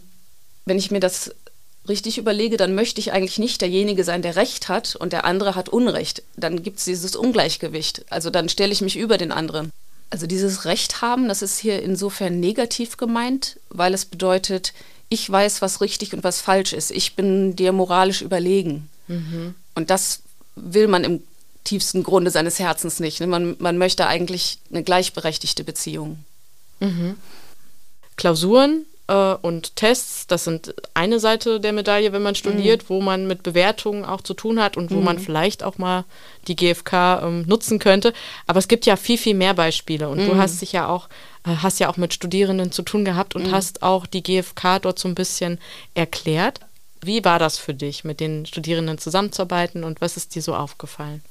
wenn 0.65 0.77
ich 0.77 0.91
mir 0.91 0.99
das 0.99 1.33
richtig 1.87 2.17
überlege, 2.17 2.57
dann 2.57 2.75
möchte 2.75 2.99
ich 3.01 3.11
eigentlich 3.11 3.39
nicht 3.39 3.61
derjenige 3.61 4.03
sein, 4.03 4.21
der 4.21 4.35
Recht 4.35 4.69
hat 4.69 4.95
und 4.95 5.13
der 5.13 5.25
andere 5.25 5.55
hat 5.55 5.69
Unrecht. 5.69 6.23
Dann 6.37 6.61
gibt 6.61 6.79
es 6.79 6.85
dieses 6.85 7.15
Ungleichgewicht. 7.15 8.05
Also 8.09 8.29
dann 8.29 8.49
stelle 8.49 8.71
ich 8.71 8.81
mich 8.81 8.97
über 8.97 9.17
den 9.17 9.31
anderen. 9.31 9.71
Also 10.11 10.27
dieses 10.27 10.65
Recht 10.65 11.01
haben, 11.01 11.27
das 11.27 11.41
ist 11.41 11.57
hier 11.57 11.81
insofern 11.81 12.39
negativ 12.39 12.97
gemeint, 12.97 13.57
weil 13.69 13.93
es 13.93 14.05
bedeutet, 14.05 14.73
ich 15.09 15.29
weiß, 15.29 15.61
was 15.61 15.81
richtig 15.81 16.13
und 16.13 16.23
was 16.23 16.39
falsch 16.39 16.73
ist. 16.73 16.91
Ich 16.91 17.15
bin 17.15 17.55
dir 17.55 17.71
moralisch 17.71 18.21
überlegen. 18.21 18.89
Mhm. 19.07 19.55
Und 19.73 19.89
das 19.89 20.21
will 20.55 20.87
man 20.87 21.03
im 21.03 21.23
tiefsten 21.63 22.03
Grunde 22.03 22.31
seines 22.31 22.59
Herzens 22.59 22.99
nicht. 22.99 23.19
Ne? 23.19 23.27
Man, 23.27 23.55
man 23.59 23.77
möchte 23.77 24.07
eigentlich 24.07 24.59
eine 24.71 24.83
gleichberechtigte 24.83 25.63
Beziehung. 25.63 26.23
Mhm. 26.79 27.15
Klausuren 28.17 28.85
äh, 29.07 29.35
und 29.41 29.75
Tests, 29.75 30.27
das 30.27 30.43
sind 30.43 30.73
eine 30.93 31.19
Seite 31.19 31.59
der 31.59 31.73
Medaille, 31.73 32.13
wenn 32.13 32.21
man 32.21 32.35
studiert, 32.35 32.83
mhm. 32.83 32.89
wo 32.89 33.01
man 33.01 33.27
mit 33.27 33.43
Bewertungen 33.43 34.05
auch 34.05 34.21
zu 34.21 34.33
tun 34.33 34.61
hat 34.61 34.77
und 34.77 34.91
wo 34.91 34.97
mhm. 34.97 35.03
man 35.03 35.19
vielleicht 35.19 35.63
auch 35.63 35.77
mal 35.77 36.05
die 36.47 36.55
GfK 36.55 37.21
ähm, 37.23 37.43
nutzen 37.47 37.79
könnte. 37.79 38.13
Aber 38.47 38.59
es 38.59 38.67
gibt 38.67 38.85
ja 38.85 38.95
viel, 38.95 39.17
viel 39.17 39.35
mehr 39.35 39.53
Beispiele 39.53 40.09
und 40.09 40.19
du 40.19 40.33
mhm. 40.33 40.37
hast 40.37 40.61
dich 40.61 40.71
ja 40.71 40.87
auch 40.87 41.09
äh, 41.45 41.55
hast 41.57 41.79
ja 41.79 41.89
auch 41.89 41.97
mit 41.97 42.13
Studierenden 42.13 42.71
zu 42.71 42.83
tun 42.83 43.05
gehabt 43.05 43.35
und 43.35 43.47
mhm. 43.47 43.51
hast 43.51 43.83
auch 43.83 44.05
die 44.05 44.23
GfK 44.23 44.79
dort 44.79 44.99
so 44.99 45.07
ein 45.07 45.15
bisschen 45.15 45.59
erklärt. 45.93 46.61
Wie 47.03 47.25
war 47.25 47.39
das 47.39 47.57
für 47.57 47.73
dich, 47.73 48.03
mit 48.03 48.19
den 48.19 48.45
Studierenden 48.45 48.99
zusammenzuarbeiten 48.99 49.83
und 49.83 50.01
was 50.01 50.17
ist 50.17 50.35
dir 50.35 50.41
so 50.41 50.55
aufgefallen? 50.55 51.23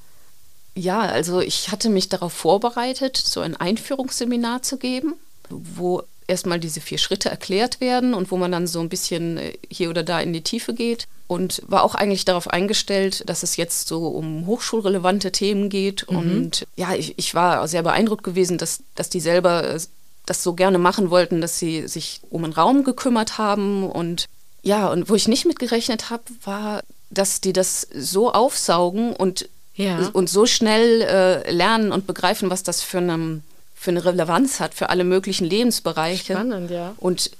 Ja, 0.75 1.01
also 1.01 1.41
ich 1.41 1.71
hatte 1.71 1.89
mich 1.89 2.09
darauf 2.09 2.33
vorbereitet, 2.33 3.17
so 3.17 3.41
ein 3.41 3.57
Einführungsseminar 3.57 4.63
zu 4.63 4.77
geben, 4.79 5.15
wo 5.49 6.03
erstmal 6.31 6.61
diese 6.61 6.81
vier 6.81 6.99
Schritte 6.99 7.29
erklärt 7.29 7.81
werden 7.81 8.15
und 8.15 8.31
wo 8.31 8.37
man 8.37 8.53
dann 8.53 8.67
so 8.67 8.81
ein 8.81 8.89
bisschen 8.89 9.37
äh, 9.37 9.53
hier 9.69 9.91
oder 9.91 10.03
da 10.03 10.21
in 10.21 10.33
die 10.33 10.43
Tiefe 10.43 10.73
geht. 10.73 11.07
Und 11.27 11.63
war 11.69 11.85
auch 11.85 11.95
eigentlich 11.95 12.25
darauf 12.25 12.49
eingestellt, 12.49 13.29
dass 13.29 13.45
es 13.45 13.57
jetzt 13.57 13.87
so 13.87 14.09
um 14.09 14.47
hochschulrelevante 14.47 15.31
Themen 15.31 15.69
geht. 15.69 16.11
Mhm. 16.11 16.17
Und 16.17 16.67
ja, 16.77 16.95
ich, 16.95 17.15
ich, 17.19 17.35
war 17.35 17.69
sehr 17.69 17.85
beeindruckt 17.85 18.25
gewesen, 18.25 18.59
dass, 18.59 18.83
dass 18.97 19.11
die 19.11 19.21
selber 19.21 19.75
äh, 19.75 19.81
das 20.27 20.43
so 20.43 20.55
gerne 20.55 20.79
machen 20.79 21.11
wollten, 21.11 21.41
dass 21.41 21.59
sie 21.59 21.87
sich 21.87 22.21
um 22.31 22.45
einen 22.45 22.53
Raum 22.53 22.85
gekümmert 22.85 23.39
haben. 23.39 23.89
Und 23.89 24.27
ja, 24.63 24.89
und 24.89 25.09
wo 25.09 25.15
ich 25.15 25.29
nicht 25.29 25.47
mitgerechnet 25.47 26.11
habe, 26.11 26.25
war, 26.45 26.83
dass 27.11 27.41
die 27.41 27.53
das 27.53 27.87
so 27.95 28.33
aufsaugen 28.33 29.15
und, 29.15 29.49
ja. 29.75 30.11
und 30.13 30.29
so 30.29 30.47
schnell 30.47 31.03
äh, 31.03 31.51
lernen 31.51 31.93
und 31.93 32.07
begreifen, 32.07 32.51
was 32.51 32.63
das 32.63 32.83
für 32.83 32.99
eine 32.99 33.43
für 33.81 33.93
eine 33.93 34.05
Relevanz 34.05 34.61
hat 34.61 34.75
für 34.75 34.91
alle 34.91 35.05
möglichen 35.05 35.47
Lebensbereiche. 35.47 36.35
Spannend, 36.35 36.71
ja. 36.71 36.93
Und 36.99 37.31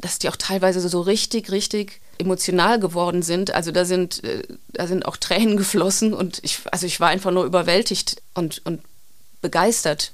dass 0.00 0.18
die 0.18 0.28
auch 0.28 0.34
teilweise 0.34 0.86
so 0.88 1.00
richtig, 1.00 1.52
richtig 1.52 2.00
emotional 2.18 2.80
geworden 2.80 3.22
sind. 3.22 3.54
Also 3.54 3.70
da 3.70 3.84
sind, 3.84 4.24
äh, 4.24 4.42
da 4.72 4.88
sind 4.88 5.06
auch 5.06 5.16
Tränen 5.16 5.56
geflossen 5.56 6.14
und 6.14 6.40
ich, 6.42 6.58
also 6.72 6.84
ich 6.84 6.98
war 6.98 7.10
einfach 7.10 7.30
nur 7.30 7.44
überwältigt 7.44 8.20
und, 8.34 8.60
und 8.64 8.82
begeistert, 9.40 10.10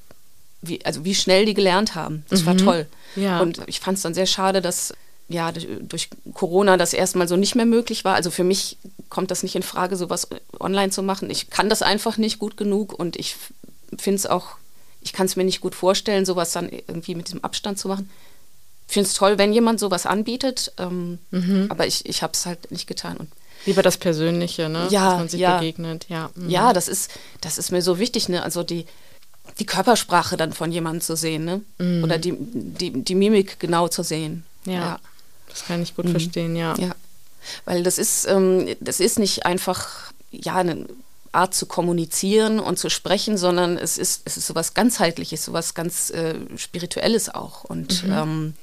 wie, 0.60 0.84
also 0.84 1.06
wie 1.06 1.14
schnell 1.14 1.46
die 1.46 1.54
gelernt 1.54 1.94
haben. 1.94 2.26
Das 2.28 2.42
mhm. 2.42 2.46
war 2.46 2.56
toll. 2.58 2.86
Ja. 3.16 3.40
Und 3.40 3.62
ich 3.66 3.80
fand 3.80 3.96
es 3.96 4.02
dann 4.02 4.12
sehr 4.12 4.26
schade, 4.26 4.60
dass 4.60 4.92
ja 5.28 5.52
durch 5.52 6.10
Corona 6.34 6.76
das 6.76 6.92
erstmal 6.92 7.28
so 7.28 7.36
nicht 7.36 7.54
mehr 7.54 7.66
möglich 7.66 8.04
war. 8.04 8.14
Also 8.14 8.30
für 8.30 8.44
mich 8.44 8.76
kommt 9.08 9.30
das 9.30 9.42
nicht 9.42 9.56
in 9.56 9.62
Frage, 9.62 9.96
sowas 9.96 10.28
online 10.60 10.90
zu 10.90 11.02
machen. 11.02 11.30
Ich 11.30 11.50
kann 11.50 11.68
das 11.68 11.82
einfach 11.82 12.16
nicht 12.16 12.38
gut 12.38 12.56
genug 12.56 12.92
und 12.92 13.16
ich 13.16 13.36
finde 13.96 14.16
es 14.16 14.26
auch 14.26 14.56
ich 15.04 15.12
kann 15.12 15.26
es 15.26 15.36
mir 15.36 15.44
nicht 15.44 15.60
gut 15.60 15.74
vorstellen, 15.74 16.24
sowas 16.24 16.52
dann 16.52 16.68
irgendwie 16.68 17.14
mit 17.14 17.28
diesem 17.28 17.44
Abstand 17.44 17.78
zu 17.78 17.88
machen. 17.88 18.10
Ich 18.88 18.94
finde 18.94 19.08
es 19.08 19.14
toll, 19.14 19.38
wenn 19.38 19.52
jemand 19.52 19.78
sowas 19.78 20.06
anbietet, 20.06 20.72
ähm, 20.78 21.18
mhm. 21.30 21.66
aber 21.68 21.86
ich, 21.86 22.06
ich 22.06 22.22
habe 22.22 22.32
es 22.32 22.46
halt 22.46 22.70
nicht 22.70 22.86
getan. 22.86 23.18
Und 23.18 23.30
Lieber 23.66 23.82
das 23.82 23.96
Persönliche, 23.96 24.68
ne? 24.68 24.88
Ja, 24.90 25.10
dass 25.10 25.18
man 25.18 25.28
sich 25.28 25.40
ja. 25.40 25.58
begegnet. 25.58 26.06
Ja, 26.08 26.30
mhm. 26.34 26.50
ja 26.50 26.72
das, 26.72 26.88
ist, 26.88 27.10
das 27.40 27.58
ist 27.58 27.70
mir 27.70 27.82
so 27.82 27.98
wichtig, 27.98 28.28
ne? 28.28 28.42
Also 28.42 28.62
die, 28.62 28.86
die 29.58 29.66
Körpersprache 29.66 30.36
dann 30.36 30.52
von 30.52 30.72
jemandem 30.72 31.00
zu 31.00 31.16
sehen, 31.16 31.44
ne? 31.44 31.60
Mhm. 31.78 32.04
Oder 32.04 32.18
die, 32.18 32.34
die, 32.38 33.04
die 33.04 33.14
Mimik 33.14 33.58
genau 33.60 33.88
zu 33.88 34.02
sehen. 34.02 34.44
Ja, 34.66 34.72
ja. 34.72 34.98
Das 35.48 35.66
kann 35.66 35.82
ich 35.82 35.94
gut 35.94 36.06
mhm. 36.06 36.12
verstehen, 36.12 36.56
ja. 36.56 36.74
Ja, 36.78 36.94
weil 37.64 37.82
das 37.82 37.98
ist, 37.98 38.26
ähm, 38.26 38.74
das 38.80 39.00
ist 39.00 39.18
nicht 39.18 39.46
einfach, 39.46 40.12
ja, 40.30 40.56
eine 40.56 40.86
Art 41.32 41.54
zu 41.54 41.66
kommunizieren 41.66 42.60
und 42.60 42.78
zu 42.78 42.88
sprechen, 42.88 43.36
sondern 43.36 43.76
es 43.76 43.98
ist, 43.98 44.22
es 44.24 44.36
ist 44.36 44.46
sowas 44.46 44.74
ganzheitliches, 44.74 45.44
sowas 45.44 45.74
ganz 45.74 46.10
äh, 46.10 46.36
Spirituelles 46.56 47.34
auch. 47.34 47.64
Und 47.64 48.04
mhm. 48.04 48.12
ähm, 48.12 48.54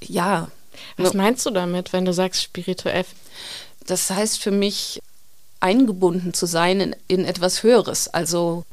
ja. 0.00 0.48
Was 0.96 1.14
meinst 1.14 1.46
du 1.46 1.50
damit, 1.50 1.92
wenn 1.92 2.04
du 2.04 2.12
sagst 2.12 2.42
spirituell? 2.42 3.04
Das 3.86 4.10
heißt 4.10 4.42
für 4.42 4.50
mich, 4.50 5.00
eingebunden 5.60 6.34
zu 6.34 6.46
sein 6.46 6.80
in, 6.80 6.96
in 7.08 7.24
etwas 7.24 7.62
Höheres. 7.62 8.08
Also 8.08 8.64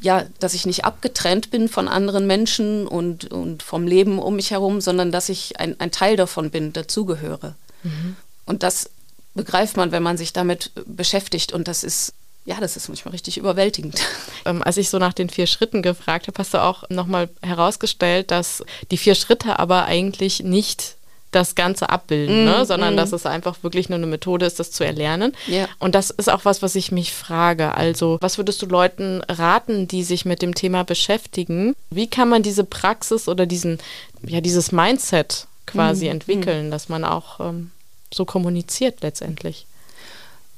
ja, 0.00 0.24
dass 0.40 0.54
ich 0.54 0.66
nicht 0.66 0.84
abgetrennt 0.84 1.50
bin 1.50 1.68
von 1.68 1.88
anderen 1.88 2.26
Menschen 2.26 2.86
und, 2.86 3.30
und 3.32 3.62
vom 3.62 3.86
Leben 3.86 4.18
um 4.18 4.36
mich 4.36 4.50
herum, 4.50 4.80
sondern 4.80 5.12
dass 5.12 5.28
ich 5.28 5.58
ein, 5.60 5.78
ein 5.80 5.90
Teil 5.90 6.16
davon 6.16 6.50
bin, 6.50 6.72
dazugehöre. 6.72 7.54
Mhm. 7.82 8.16
Und 8.46 8.62
das 8.62 8.90
begreift 9.34 9.76
man, 9.76 9.92
wenn 9.92 10.02
man 10.02 10.16
sich 10.16 10.32
damit 10.32 10.72
beschäftigt. 10.86 11.52
Und 11.52 11.68
das 11.68 11.84
ist 11.84 12.14
ja, 12.48 12.58
das 12.60 12.78
ist 12.78 12.88
manchmal 12.88 13.12
richtig 13.12 13.36
überwältigend. 13.38 14.00
Ähm, 14.44 14.62
als 14.62 14.76
ich 14.76 14.88
so 14.88 14.98
nach 14.98 15.12
den 15.12 15.28
vier 15.28 15.48
Schritten 15.48 15.82
gefragt 15.82 16.28
habe, 16.28 16.38
hast 16.38 16.54
du 16.54 16.62
auch 16.62 16.88
nochmal 16.90 17.28
herausgestellt, 17.42 18.30
dass 18.30 18.62
die 18.92 18.96
vier 18.96 19.16
Schritte 19.16 19.58
aber 19.58 19.86
eigentlich 19.86 20.44
nicht 20.44 20.94
das 21.30 21.54
Ganze 21.54 21.90
abbilden, 21.90 22.42
mm, 22.42 22.46
ne? 22.46 22.64
sondern 22.64 22.94
mm. 22.94 22.96
dass 22.96 23.12
es 23.12 23.26
einfach 23.26 23.62
wirklich 23.62 23.88
nur 23.88 23.96
eine 23.96 24.06
Methode 24.06 24.46
ist, 24.46 24.58
das 24.58 24.70
zu 24.70 24.84
erlernen. 24.84 25.34
Yeah. 25.48 25.68
Und 25.78 25.94
das 25.94 26.10
ist 26.10 26.30
auch 26.30 26.44
was, 26.44 26.62
was 26.62 26.74
ich 26.74 26.90
mich 26.90 27.12
frage. 27.12 27.74
Also, 27.74 28.18
was 28.20 28.38
würdest 28.38 28.62
du 28.62 28.66
Leuten 28.66 29.22
raten, 29.28 29.88
die 29.88 30.04
sich 30.04 30.24
mit 30.24 30.40
dem 30.40 30.54
Thema 30.54 30.84
beschäftigen? 30.84 31.74
Wie 31.90 32.08
kann 32.08 32.28
man 32.28 32.42
diese 32.42 32.64
Praxis 32.64 33.28
oder 33.28 33.46
diesen, 33.46 33.78
ja, 34.22 34.40
dieses 34.40 34.72
Mindset 34.72 35.46
quasi 35.66 36.06
mm, 36.06 36.12
entwickeln, 36.12 36.70
dass 36.70 36.88
man 36.88 37.04
auch 37.04 37.40
ähm, 37.40 37.70
so 38.12 38.24
kommuniziert 38.24 39.02
letztendlich? 39.02 39.66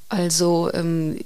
Also, 0.07 0.71
ähm, 0.73 1.19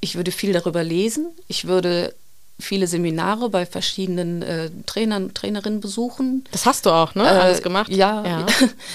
ich 0.00 0.16
würde 0.16 0.32
viel 0.32 0.52
darüber 0.52 0.84
lesen. 0.84 1.28
Ich 1.48 1.66
würde 1.66 2.14
viele 2.58 2.86
Seminare 2.86 3.48
bei 3.50 3.66
verschiedenen 3.66 4.42
äh, 4.42 4.70
Trainern 4.86 5.24
und 5.24 5.34
Trainerinnen 5.34 5.80
besuchen. 5.80 6.44
Das 6.52 6.66
hast 6.66 6.86
du 6.86 6.90
auch, 6.90 7.14
ne? 7.14 7.24
Äh, 7.24 7.26
Alles 7.26 7.62
gemacht? 7.62 7.90
Ja. 7.90 8.24
Ja. 8.24 8.46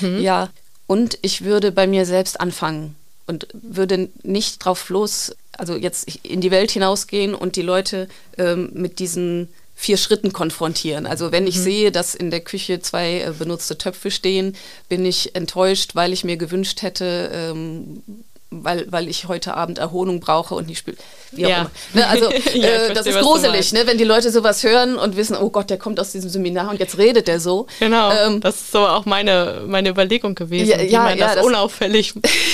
mhm. 0.07 0.19
ja. 0.19 0.49
Und 0.87 1.19
ich 1.21 1.43
würde 1.43 1.71
bei 1.71 1.85
mir 1.85 2.05
selbst 2.05 2.39
anfangen 2.39 2.95
und 3.27 3.47
würde 3.53 4.09
nicht 4.23 4.63
drauf 4.63 4.89
los, 4.89 5.35
also 5.51 5.75
jetzt 5.75 6.09
in 6.23 6.41
die 6.41 6.51
Welt 6.51 6.71
hinausgehen 6.71 7.35
und 7.35 7.57
die 7.57 7.61
Leute 7.61 8.07
ähm, 8.37 8.71
mit 8.73 8.97
diesen 8.99 9.49
vier 9.75 9.97
Schritten 9.97 10.33
konfrontieren. 10.33 11.05
Also 11.05 11.31
wenn 11.31 11.47
ich 11.47 11.57
mhm. 11.57 11.63
sehe, 11.63 11.91
dass 11.91 12.15
in 12.15 12.31
der 12.31 12.41
Küche 12.41 12.81
zwei 12.81 13.21
äh, 13.21 13.33
benutzte 13.37 13.77
Töpfe 13.77 14.11
stehen, 14.11 14.55
bin 14.89 15.05
ich 15.05 15.35
enttäuscht, 15.35 15.95
weil 15.95 16.11
ich 16.11 16.23
mir 16.23 16.37
gewünscht 16.37 16.81
hätte, 16.81 17.29
ähm, 17.33 18.03
weil, 18.51 18.91
weil 18.91 19.07
ich 19.07 19.27
heute 19.27 19.53
Abend 19.55 19.77
Erholung 19.77 20.19
brauche 20.19 20.55
und 20.55 20.67
nicht 20.67 20.79
spiele. 20.79 20.97
Wie 21.31 21.45
auch 21.45 21.49
ja. 21.49 21.59
immer. 21.61 21.71
Ne, 21.93 22.07
also 22.07 22.31
ja, 22.53 22.67
äh, 22.67 22.93
das 22.93 23.05
ist 23.05 23.19
gruselig, 23.19 23.73
ne, 23.73 23.85
wenn 23.85 23.97
die 23.97 24.03
Leute 24.03 24.31
sowas 24.31 24.63
hören 24.63 24.97
und 24.97 25.15
wissen, 25.15 25.35
oh 25.35 25.49
Gott, 25.49 25.69
der 25.69 25.77
kommt 25.77 25.99
aus 25.99 26.11
diesem 26.11 26.29
Seminar 26.29 26.69
und 26.71 26.79
jetzt 26.79 26.97
redet 26.97 27.27
der 27.27 27.39
so. 27.39 27.67
Genau. 27.79 28.11
Ähm, 28.11 28.41
das 28.41 28.55
ist 28.55 28.71
so 28.71 28.79
auch 28.79 29.05
meine, 29.05 29.63
meine 29.67 29.89
Überlegung 29.89 30.33
gewesen, 30.33 30.71
ja, 30.71 30.79
wie 30.79 30.95
man 30.95 31.17
das, 31.17 31.35
das 31.35 31.45
unauffällig. 31.45 32.13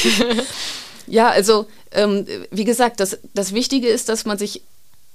ja, 1.08 1.30
also 1.30 1.66
ähm, 1.92 2.28
wie 2.52 2.66
gesagt, 2.66 3.00
das, 3.00 3.18
das 3.34 3.54
Wichtige 3.54 3.88
ist, 3.88 4.10
dass 4.10 4.25
man 4.25 4.38
sich, 4.38 4.62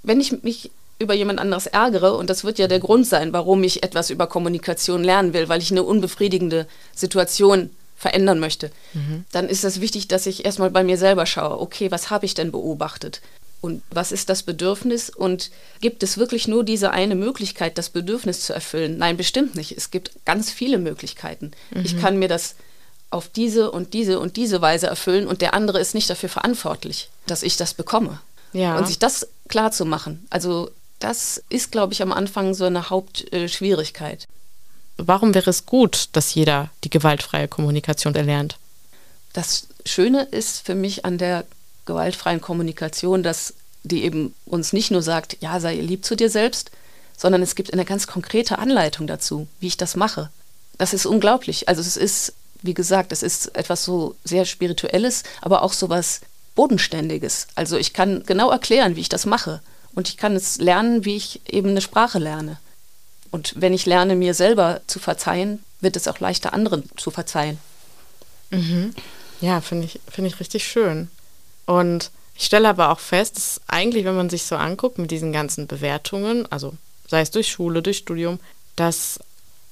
wenn 0.03 0.21
ich 0.21 0.43
mich 0.43 0.71
über 0.99 1.15
jemand 1.15 1.41
anderes 1.41 1.67
ärgere, 1.67 2.17
und 2.17 2.31
das 2.31 2.45
wird 2.45 2.59
ja 2.59 2.69
der 2.69 2.81
Grund 2.81 3.07
sein, 3.07 3.33
warum 3.33 3.63
ich 3.65 3.83
etwas 3.83 4.11
über 4.11 4.27
Kommunikation 4.27 5.03
lernen 5.03 5.33
will, 5.35 5.49
weil 5.49 5.61
ich 5.61 5.71
eine 5.71 5.83
unbefriedigende 5.83 6.67
Situation 6.95 7.71
verändern 8.00 8.40
möchte, 8.40 8.71
mhm. 8.95 9.26
dann 9.30 9.49
ist 9.49 9.62
es 9.62 9.83
wichtig, 9.83 10.09
dass 10.09 10.26
ich 10.26 10.47
erstmal 10.47 10.71
bei 10.71 10.83
mir 10.83 10.97
selber 10.97 11.26
schaue, 11.26 11.61
okay, 11.61 11.90
was 11.90 12.09
habe 12.09 12.25
ich 12.25 12.33
denn 12.33 12.50
beobachtet? 12.50 13.21
Und 13.61 13.83
was 13.90 14.11
ist 14.11 14.30
das 14.30 14.42
Bedürfnis? 14.42 15.11
Und 15.11 15.50
gibt 15.83 16.02
es 16.02 16.16
wirklich 16.16 16.49
nur 16.49 16.64
diese 16.64 16.92
eine 16.92 17.14
Möglichkeit, 17.14 17.76
das 17.76 17.90
Bedürfnis 17.90 18.40
zu 18.40 18.54
erfüllen? 18.54 18.97
Nein, 18.97 19.19
bestimmt 19.19 19.54
nicht. 19.54 19.76
Es 19.76 19.90
gibt 19.90 20.12
ganz 20.25 20.50
viele 20.50 20.78
Möglichkeiten. 20.78 21.50
Mhm. 21.73 21.83
Ich 21.85 22.00
kann 22.00 22.19
mir 22.19 22.28
das 22.28 22.54
auf 23.11 23.28
diese 23.28 23.71
und 23.71 23.92
diese 23.92 24.19
und 24.19 24.37
diese 24.37 24.62
Weise 24.62 24.87
erfüllen 24.87 25.26
und 25.26 25.42
der 25.42 25.52
andere 25.52 25.78
ist 25.78 25.95
nicht 25.95 26.09
dafür 26.09 26.30
verantwortlich, 26.30 27.11
dass 27.26 27.42
ich 27.42 27.59
das 27.59 27.75
bekomme. 27.75 28.19
Ja. 28.54 28.78
Und 28.78 28.87
sich 28.87 28.99
das 28.99 29.28
klar 29.49 29.73
zu 29.73 29.85
machen. 29.85 30.26
Also 30.30 30.71
das 31.00 31.42
ist, 31.50 31.71
glaube 31.71 31.92
ich, 31.92 32.00
am 32.00 32.12
Anfang 32.12 32.54
so 32.54 32.64
eine 32.64 32.88
Hauptschwierigkeit 32.88 34.26
warum 35.07 35.35
wäre 35.35 35.50
es 35.50 35.66
gut, 35.66 36.09
dass 36.12 36.35
jeder 36.35 36.71
die 36.85 36.90
gewaltfreie 36.90 37.49
Kommunikation 37.49 38.14
erlernt? 38.14 38.57
Das 39.33 39.69
Schöne 39.85 40.23
ist 40.23 40.66
für 40.66 40.75
mich 40.75 41.04
an 41.04 41.19
der 41.19 41.45
gewaltfreien 41.87 42.40
Kommunikation, 42.40 43.23
dass 43.23 43.54
die 43.83 44.04
eben 44.04 44.35
uns 44.45 44.73
nicht 44.73 44.90
nur 44.90 45.02
sagt, 45.02 45.38
ja, 45.40 45.59
sei 45.61 45.76
lieb 45.76 46.04
zu 46.04 46.16
dir 46.16 46.30
selbst, 46.30 46.71
sondern 47.16 47.42
es 47.42 47.54
gibt 47.54 47.73
eine 47.73 47.85
ganz 47.85 48.07
konkrete 48.07 48.59
Anleitung 48.59 49.07
dazu, 49.07 49.47
wie 49.59 49.69
ich 49.69 49.76
das 49.76 49.97
mache. 49.97 50.30
Das 50.78 50.95
ist 50.95 51.07
unglaublich. 51.07 51.69
Also 51.69 51.80
es 51.80 51.97
ist, 51.97 52.33
wie 52.62 52.75
gesagt, 52.75 53.12
es 53.12 53.23
ist 53.23 53.54
etwas 53.54 53.85
so 53.85 54.16
sehr 54.25 54.45
Spirituelles, 54.45 55.23
aber 55.40 55.62
auch 55.62 55.73
so 55.73 55.88
was 55.88 56.21
Bodenständiges. 56.54 57.49
Also 57.54 57.76
ich 57.76 57.92
kann 57.92 58.23
genau 58.26 58.50
erklären, 58.50 58.97
wie 58.97 59.00
ich 59.00 59.09
das 59.09 59.26
mache. 59.26 59.61
Und 59.95 60.09
ich 60.09 60.16
kann 60.16 60.37
es 60.37 60.59
lernen, 60.59 61.04
wie 61.04 61.16
ich 61.16 61.40
eben 61.49 61.71
eine 61.71 61.80
Sprache 61.80 62.19
lerne. 62.19 62.59
Und 63.31 63.55
wenn 63.57 63.73
ich 63.73 63.87
lerne, 63.87 64.17
mir 64.17 64.35
selber 64.35 64.81
zu 64.87 64.99
verzeihen, 64.99 65.63
wird 65.81 65.97
es 65.97 66.09
auch 66.09 66.21
leichter, 66.21 66.53
anderen 66.53 66.85
zu 66.97 67.11
verzeihen. 67.11 67.59
Mhm. 68.51 68.95
Ja, 69.41 69.61
finde 69.61 69.87
ich, 69.87 70.01
find 70.11 70.27
ich 70.27 70.41
richtig 70.41 70.67
schön. 70.67 71.09
Und 71.67 72.11
ich 72.35 72.47
stelle 72.47 72.69
aber 72.69 72.91
auch 72.91 73.01
fest, 73.01 73.37
dass 73.37 73.61
eigentlich, 73.67 74.05
wenn 74.05 74.17
man 74.17 74.31
sich 74.31 74.45
so 74.45 74.57
anguckt 74.57 74.99
mit 74.99 75.11
diesen 75.11 75.33
ganzen 75.33 75.67
Bewertungen, 75.67 76.51
also 76.51 76.75
sei 77.07 77.21
es 77.21 77.31
durch 77.31 77.49
Schule, 77.49 77.83
durch 77.83 77.99
Studium, 77.99 78.41
dass 78.77 79.21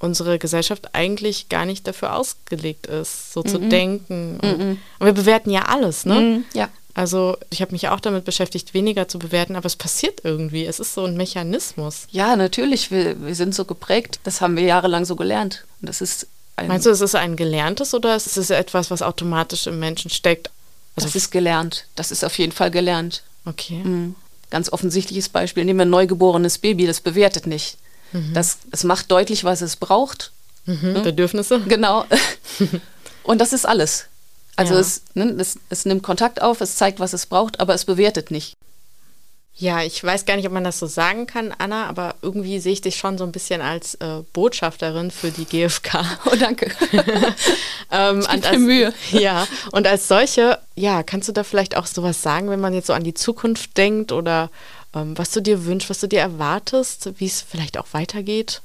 unsere 0.00 0.38
Gesellschaft 0.38 0.94
eigentlich 0.94 1.48
gar 1.48 1.64
nicht 1.64 1.86
dafür 1.86 2.14
ausgelegt 2.14 2.86
ist, 2.86 3.32
so 3.32 3.40
mm 3.40 3.42
-mm. 3.42 3.48
zu 3.48 3.58
denken. 3.58 4.40
Und, 4.40 4.58
mm 4.58 4.78
und, 5.00 5.06
wir 5.06 5.12
bewerten 5.12 5.50
ja 5.50 5.62
alles, 5.62 6.04
ne? 6.04 6.14
Mhm, 6.14 6.44
ja. 6.54 6.68
Also 6.98 7.36
ich 7.50 7.62
habe 7.62 7.70
mich 7.70 7.86
auch 7.86 8.00
damit 8.00 8.24
beschäftigt, 8.24 8.74
weniger 8.74 9.06
zu 9.06 9.20
bewerten, 9.20 9.54
aber 9.54 9.66
es 9.66 9.76
passiert 9.76 10.22
irgendwie. 10.24 10.66
Es 10.66 10.80
ist 10.80 10.94
so 10.94 11.04
ein 11.04 11.16
Mechanismus. 11.16 12.08
Ja, 12.10 12.34
natürlich. 12.34 12.90
Wir, 12.90 13.24
wir 13.24 13.36
sind 13.36 13.54
so 13.54 13.64
geprägt. 13.64 14.18
Das 14.24 14.40
haben 14.40 14.56
wir 14.56 14.64
jahrelang 14.64 15.04
so 15.04 15.14
gelernt. 15.14 15.64
Und 15.80 15.88
das 15.88 16.00
ist 16.00 16.26
Meinst 16.56 16.86
du, 16.86 16.90
es 16.90 17.00
ist 17.00 17.14
ein 17.14 17.36
gelerntes 17.36 17.94
oder 17.94 18.16
ist 18.16 18.36
es 18.36 18.50
etwas, 18.50 18.90
was 18.90 19.02
automatisch 19.02 19.68
im 19.68 19.78
Menschen 19.78 20.10
steckt? 20.10 20.50
Also 20.96 21.06
das 21.06 21.14
ist 21.14 21.30
gelernt. 21.30 21.84
Das 21.94 22.10
ist 22.10 22.24
auf 22.24 22.36
jeden 22.36 22.50
Fall 22.50 22.72
gelernt. 22.72 23.22
Okay. 23.44 23.80
Mhm. 23.84 24.16
Ganz 24.50 24.72
offensichtliches 24.72 25.28
Beispiel. 25.28 25.64
Nehmen 25.64 25.78
wir 25.78 25.86
ein 25.86 25.90
neugeborenes 25.90 26.58
Baby, 26.58 26.88
das 26.88 27.00
bewertet 27.00 27.46
nicht. 27.46 27.78
Mhm. 28.10 28.34
Das, 28.34 28.58
es 28.72 28.82
macht 28.82 29.08
deutlich, 29.12 29.44
was 29.44 29.60
es 29.60 29.76
braucht. 29.76 30.32
Mhm. 30.64 30.94
Ne? 30.94 31.00
Bedürfnisse. 31.02 31.60
Genau. 31.60 32.06
Und 33.22 33.40
das 33.40 33.52
ist 33.52 33.66
alles. 33.66 34.06
Also 34.58 34.74
ja. 34.74 34.80
es, 34.80 35.02
ne, 35.14 35.36
es, 35.38 35.56
es 35.70 35.84
nimmt 35.84 36.02
Kontakt 36.02 36.42
auf, 36.42 36.60
es 36.60 36.74
zeigt, 36.74 36.98
was 36.98 37.12
es 37.12 37.26
braucht, 37.26 37.60
aber 37.60 37.74
es 37.74 37.84
bewertet 37.84 38.32
nicht. 38.32 38.54
Ja, 39.54 39.82
ich 39.82 40.02
weiß 40.02 40.24
gar 40.24 40.34
nicht, 40.34 40.46
ob 40.46 40.52
man 40.52 40.64
das 40.64 40.80
so 40.80 40.86
sagen 40.86 41.28
kann, 41.28 41.54
Anna, 41.56 41.86
aber 41.86 42.16
irgendwie 42.22 42.58
sehe 42.58 42.72
ich 42.72 42.80
dich 42.80 42.96
schon 42.96 43.18
so 43.18 43.24
ein 43.24 43.30
bisschen 43.30 43.60
als 43.60 43.94
äh, 43.96 44.22
Botschafterin 44.32 45.12
für 45.12 45.30
die 45.30 45.44
GfK. 45.44 46.04
Oh, 46.26 46.34
danke. 46.36 46.72
ähm, 47.92 48.20
ich 48.20 48.28
als, 48.28 48.58
Mühe. 48.58 48.92
Ja, 49.12 49.46
und 49.70 49.86
als 49.86 50.08
solche, 50.08 50.58
ja, 50.74 51.04
kannst 51.04 51.28
du 51.28 51.32
da 51.32 51.44
vielleicht 51.44 51.76
auch 51.76 51.86
sowas 51.86 52.20
sagen, 52.20 52.50
wenn 52.50 52.60
man 52.60 52.74
jetzt 52.74 52.88
so 52.88 52.94
an 52.94 53.04
die 53.04 53.14
Zukunft 53.14 53.76
denkt 53.76 54.10
oder 54.10 54.50
ähm, 54.92 55.16
was 55.16 55.30
du 55.30 55.40
dir 55.40 55.66
wünschst, 55.66 55.88
was 55.88 56.00
du 56.00 56.08
dir 56.08 56.20
erwartest, 56.20 57.10
wie 57.18 57.26
es 57.26 57.42
vielleicht 57.42 57.78
auch 57.78 57.86
weitergeht? 57.92 58.60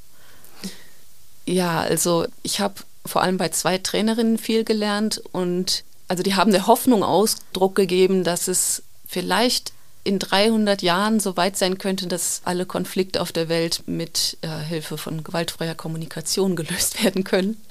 Ja, 1.46 1.82
also 1.82 2.26
ich 2.42 2.60
habe 2.60 2.76
vor 3.06 3.22
allem 3.22 3.38
bei 3.38 3.50
zwei 3.50 3.78
Trainerinnen 3.78 4.38
viel 4.38 4.64
gelernt 4.64 5.22
und 5.32 5.84
also 6.08 6.24
die 6.24 6.36
haben 6.36 6.52
der 6.52 6.68
Hoffnung 6.68 7.04
Ausdruck 7.04 7.76
gegeben, 7.76 8.24
dass 8.24 8.48
es 8.48 8.84
vielleicht 9.08 9.74
in 10.04 10.20
300 10.20 10.82
Jahren 10.82 11.20
so 11.20 11.38
weit 11.38 11.58
sein 11.58 11.78
könnte, 11.78 12.08
dass 12.08 12.42
alle 12.44 12.66
Konflikte 12.66 13.22
auf 13.22 13.32
der 13.32 13.48
Welt 13.48 13.84
mit 13.86 14.38
äh, 14.42 14.48
Hilfe 14.48 14.98
von 14.98 15.24
gewaltfreier 15.24 15.76
Kommunikation 15.76 16.56
gelöst 16.58 17.04
werden 17.04 17.24
können. 17.24 17.62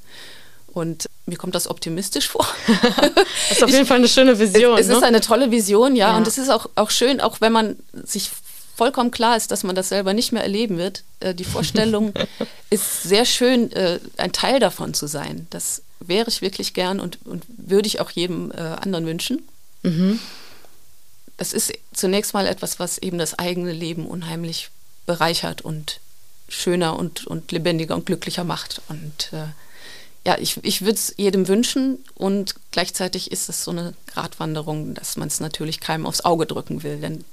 Und 0.72 1.06
mir 1.26 1.36
kommt 1.36 1.54
das 1.54 1.68
optimistisch 1.68 2.28
vor. 2.28 2.46
das 2.82 3.58
ist 3.58 3.62
auf 3.62 3.70
jeden 3.70 3.84
Fall 3.84 3.98
eine 3.98 4.08
schöne 4.08 4.38
Vision. 4.38 4.78
Es, 4.78 4.86
es 4.86 4.88
ne? 4.88 4.96
ist 4.96 5.02
eine 5.02 5.20
tolle 5.20 5.50
Vision, 5.50 5.94
ja. 5.94 6.12
ja. 6.12 6.16
Und 6.16 6.26
es 6.26 6.38
ist 6.38 6.48
auch, 6.48 6.70
auch 6.76 6.90
schön, 6.90 7.20
auch 7.20 7.42
wenn 7.42 7.52
man 7.52 7.76
sich 8.04 8.30
vollkommen 8.74 9.10
klar 9.10 9.36
ist, 9.36 9.50
dass 9.50 9.62
man 9.64 9.76
das 9.76 9.88
selber 9.88 10.14
nicht 10.14 10.32
mehr 10.32 10.42
erleben 10.42 10.78
wird. 10.78 11.04
Äh, 11.20 11.34
die 11.34 11.44
Vorstellung 11.44 12.12
ist 12.70 13.02
sehr 13.02 13.24
schön, 13.24 13.72
äh, 13.72 14.00
ein 14.16 14.32
Teil 14.32 14.60
davon 14.60 14.94
zu 14.94 15.06
sein. 15.06 15.46
Das 15.50 15.82
wäre 16.00 16.28
ich 16.28 16.42
wirklich 16.42 16.74
gern 16.74 17.00
und, 17.00 17.18
und 17.26 17.44
würde 17.48 17.86
ich 17.86 18.00
auch 18.00 18.10
jedem 18.10 18.50
äh, 18.52 18.56
anderen 18.56 19.06
wünschen. 19.06 19.42
Mhm. 19.82 20.18
Das 21.36 21.52
ist 21.52 21.72
zunächst 21.92 22.34
mal 22.34 22.46
etwas, 22.46 22.78
was 22.78 22.98
eben 22.98 23.18
das 23.18 23.38
eigene 23.38 23.72
Leben 23.72 24.06
unheimlich 24.06 24.70
bereichert 25.06 25.62
und 25.62 26.00
schöner 26.48 26.98
und, 26.98 27.26
und 27.26 27.50
lebendiger 27.52 27.94
und 27.94 28.06
glücklicher 28.06 28.44
macht. 28.44 28.82
Und 28.88 29.32
äh, 29.32 29.46
ja, 30.26 30.38
ich, 30.38 30.62
ich 30.62 30.82
würde 30.82 30.94
es 30.94 31.14
jedem 31.16 31.48
wünschen 31.48 32.04
und 32.14 32.54
gleichzeitig 32.70 33.32
ist 33.32 33.48
es 33.48 33.64
so 33.64 33.70
eine 33.72 33.94
Gratwanderung, 34.06 34.94
dass 34.94 35.16
man 35.16 35.28
es 35.28 35.40
natürlich 35.40 35.80
keinem 35.80 36.06
aufs 36.06 36.24
Auge 36.24 36.46
drücken 36.46 36.82
will. 36.82 36.98
Denn 36.98 37.24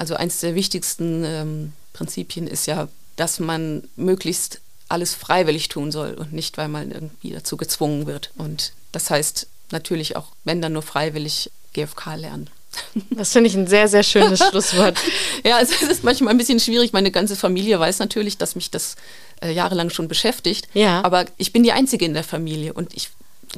also 0.00 0.14
eines 0.14 0.40
der 0.40 0.54
wichtigsten 0.54 1.24
ähm, 1.26 1.72
Prinzipien 1.92 2.46
ist 2.46 2.64
ja, 2.64 2.88
dass 3.16 3.38
man 3.38 3.82
möglichst 3.96 4.62
alles 4.88 5.12
freiwillig 5.14 5.68
tun 5.68 5.92
soll 5.92 6.14
und 6.14 6.32
nicht, 6.32 6.56
weil 6.56 6.68
man 6.68 6.90
irgendwie 6.90 7.32
dazu 7.32 7.58
gezwungen 7.58 8.06
wird. 8.06 8.30
Und 8.38 8.72
das 8.92 9.10
heißt 9.10 9.46
natürlich 9.72 10.16
auch, 10.16 10.28
wenn 10.44 10.62
dann 10.62 10.72
nur 10.72 10.80
freiwillig 10.80 11.50
GFK 11.74 12.14
lernen. 12.16 12.48
Das 13.10 13.32
finde 13.32 13.48
ich 13.48 13.56
ein 13.56 13.66
sehr, 13.66 13.88
sehr 13.88 14.02
schönes 14.02 14.38
Schlusswort. 14.38 14.96
ja, 15.44 15.58
also 15.58 15.74
es 15.74 15.90
ist 15.90 16.02
manchmal 16.02 16.32
ein 16.32 16.38
bisschen 16.38 16.60
schwierig. 16.60 16.94
Meine 16.94 17.10
ganze 17.10 17.36
Familie 17.36 17.78
weiß 17.78 17.98
natürlich, 17.98 18.38
dass 18.38 18.54
mich 18.54 18.70
das 18.70 18.96
äh, 19.42 19.52
jahrelang 19.52 19.90
schon 19.90 20.08
beschäftigt. 20.08 20.66
Ja. 20.72 21.04
Aber 21.04 21.26
ich 21.36 21.52
bin 21.52 21.62
die 21.62 21.72
Einzige 21.72 22.06
in 22.06 22.14
der 22.14 22.24
Familie 22.24 22.72
und 22.72 22.94
ich, 22.94 23.10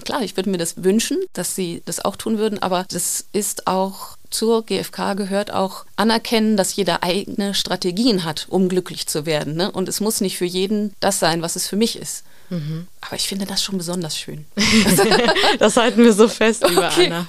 klar, 0.05 0.23
ich 0.23 0.37
würde 0.37 0.51
mir 0.51 0.59
das 0.59 0.83
wünschen, 0.83 1.19
dass 1.35 1.55
sie 1.55 1.83
das 1.85 2.05
auch 2.05 2.17
tun 2.17 2.39
würden, 2.39 2.59
aber 2.59 2.85
das 2.89 3.27
ist 3.33 3.69
auch 3.69 4.17
zur 4.33 4.65
GfK 4.65 5.15
gehört 5.15 5.53
auch 5.53 5.85
anerkennen, 5.97 6.57
dass 6.57 6.77
jeder 6.77 7.03
eigene 7.03 7.55
Strategien 7.55 8.25
hat, 8.25 8.47
um 8.49 8.69
glücklich 8.69 9.07
zu 9.07 9.27
werden. 9.27 9.55
Ne? 9.55 9.71
Und 9.71 9.89
es 9.89 10.01
muss 10.01 10.21
nicht 10.21 10.39
für 10.39 10.45
jeden 10.45 10.95
das 11.01 11.19
sein, 11.19 11.43
was 11.43 11.57
es 11.57 11.69
für 11.69 11.77
mich 11.77 11.99
ist. 11.99 12.25
Mhm. 12.53 12.87
Aber 13.01 13.17
ich 13.17 13.27
finde 13.27 13.47
das 13.47 13.63
schon 13.63 13.79
besonders 13.79 14.19
schön. 14.19 14.45
das 15.59 15.77
halten 15.77 16.05
wir 16.05 16.13
so 16.13 16.29
fest, 16.29 16.69
liebe 16.69 16.87
okay. 16.87 17.07
Anna. 17.07 17.27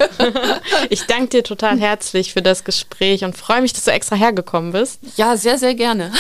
Ich 0.90 1.06
danke 1.06 1.30
dir 1.30 1.44
total 1.44 1.80
herzlich 1.80 2.34
für 2.34 2.42
das 2.42 2.66
Gespräch 2.66 3.24
und 3.24 3.38
freue 3.38 3.62
mich, 3.62 3.72
dass 3.72 3.86
du 3.86 3.92
extra 3.92 4.18
hergekommen 4.18 4.74
bist. 4.74 5.00
Ja, 5.16 5.38
sehr, 5.38 5.58
sehr 5.58 5.76
gerne. 5.76 6.12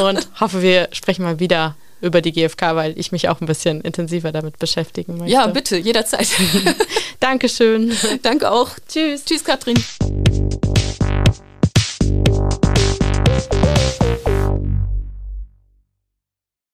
Und 0.00 0.28
hoffe, 0.40 0.62
wir 0.62 0.88
sprechen 0.92 1.24
mal 1.24 1.40
wieder 1.40 1.74
über 2.02 2.20
die 2.20 2.32
GfK, 2.32 2.76
weil 2.76 2.98
ich 2.98 3.12
mich 3.12 3.28
auch 3.28 3.40
ein 3.40 3.46
bisschen 3.46 3.80
intensiver 3.80 4.32
damit 4.32 4.58
beschäftigen 4.58 5.18
möchte. 5.18 5.32
Ja, 5.32 5.46
bitte, 5.46 5.78
jederzeit. 5.78 6.28
Dankeschön. 7.20 7.92
Danke 8.22 8.50
auch. 8.50 8.70
Tschüss. 8.88 9.24
Tschüss, 9.24 9.44
Katrin. 9.44 9.82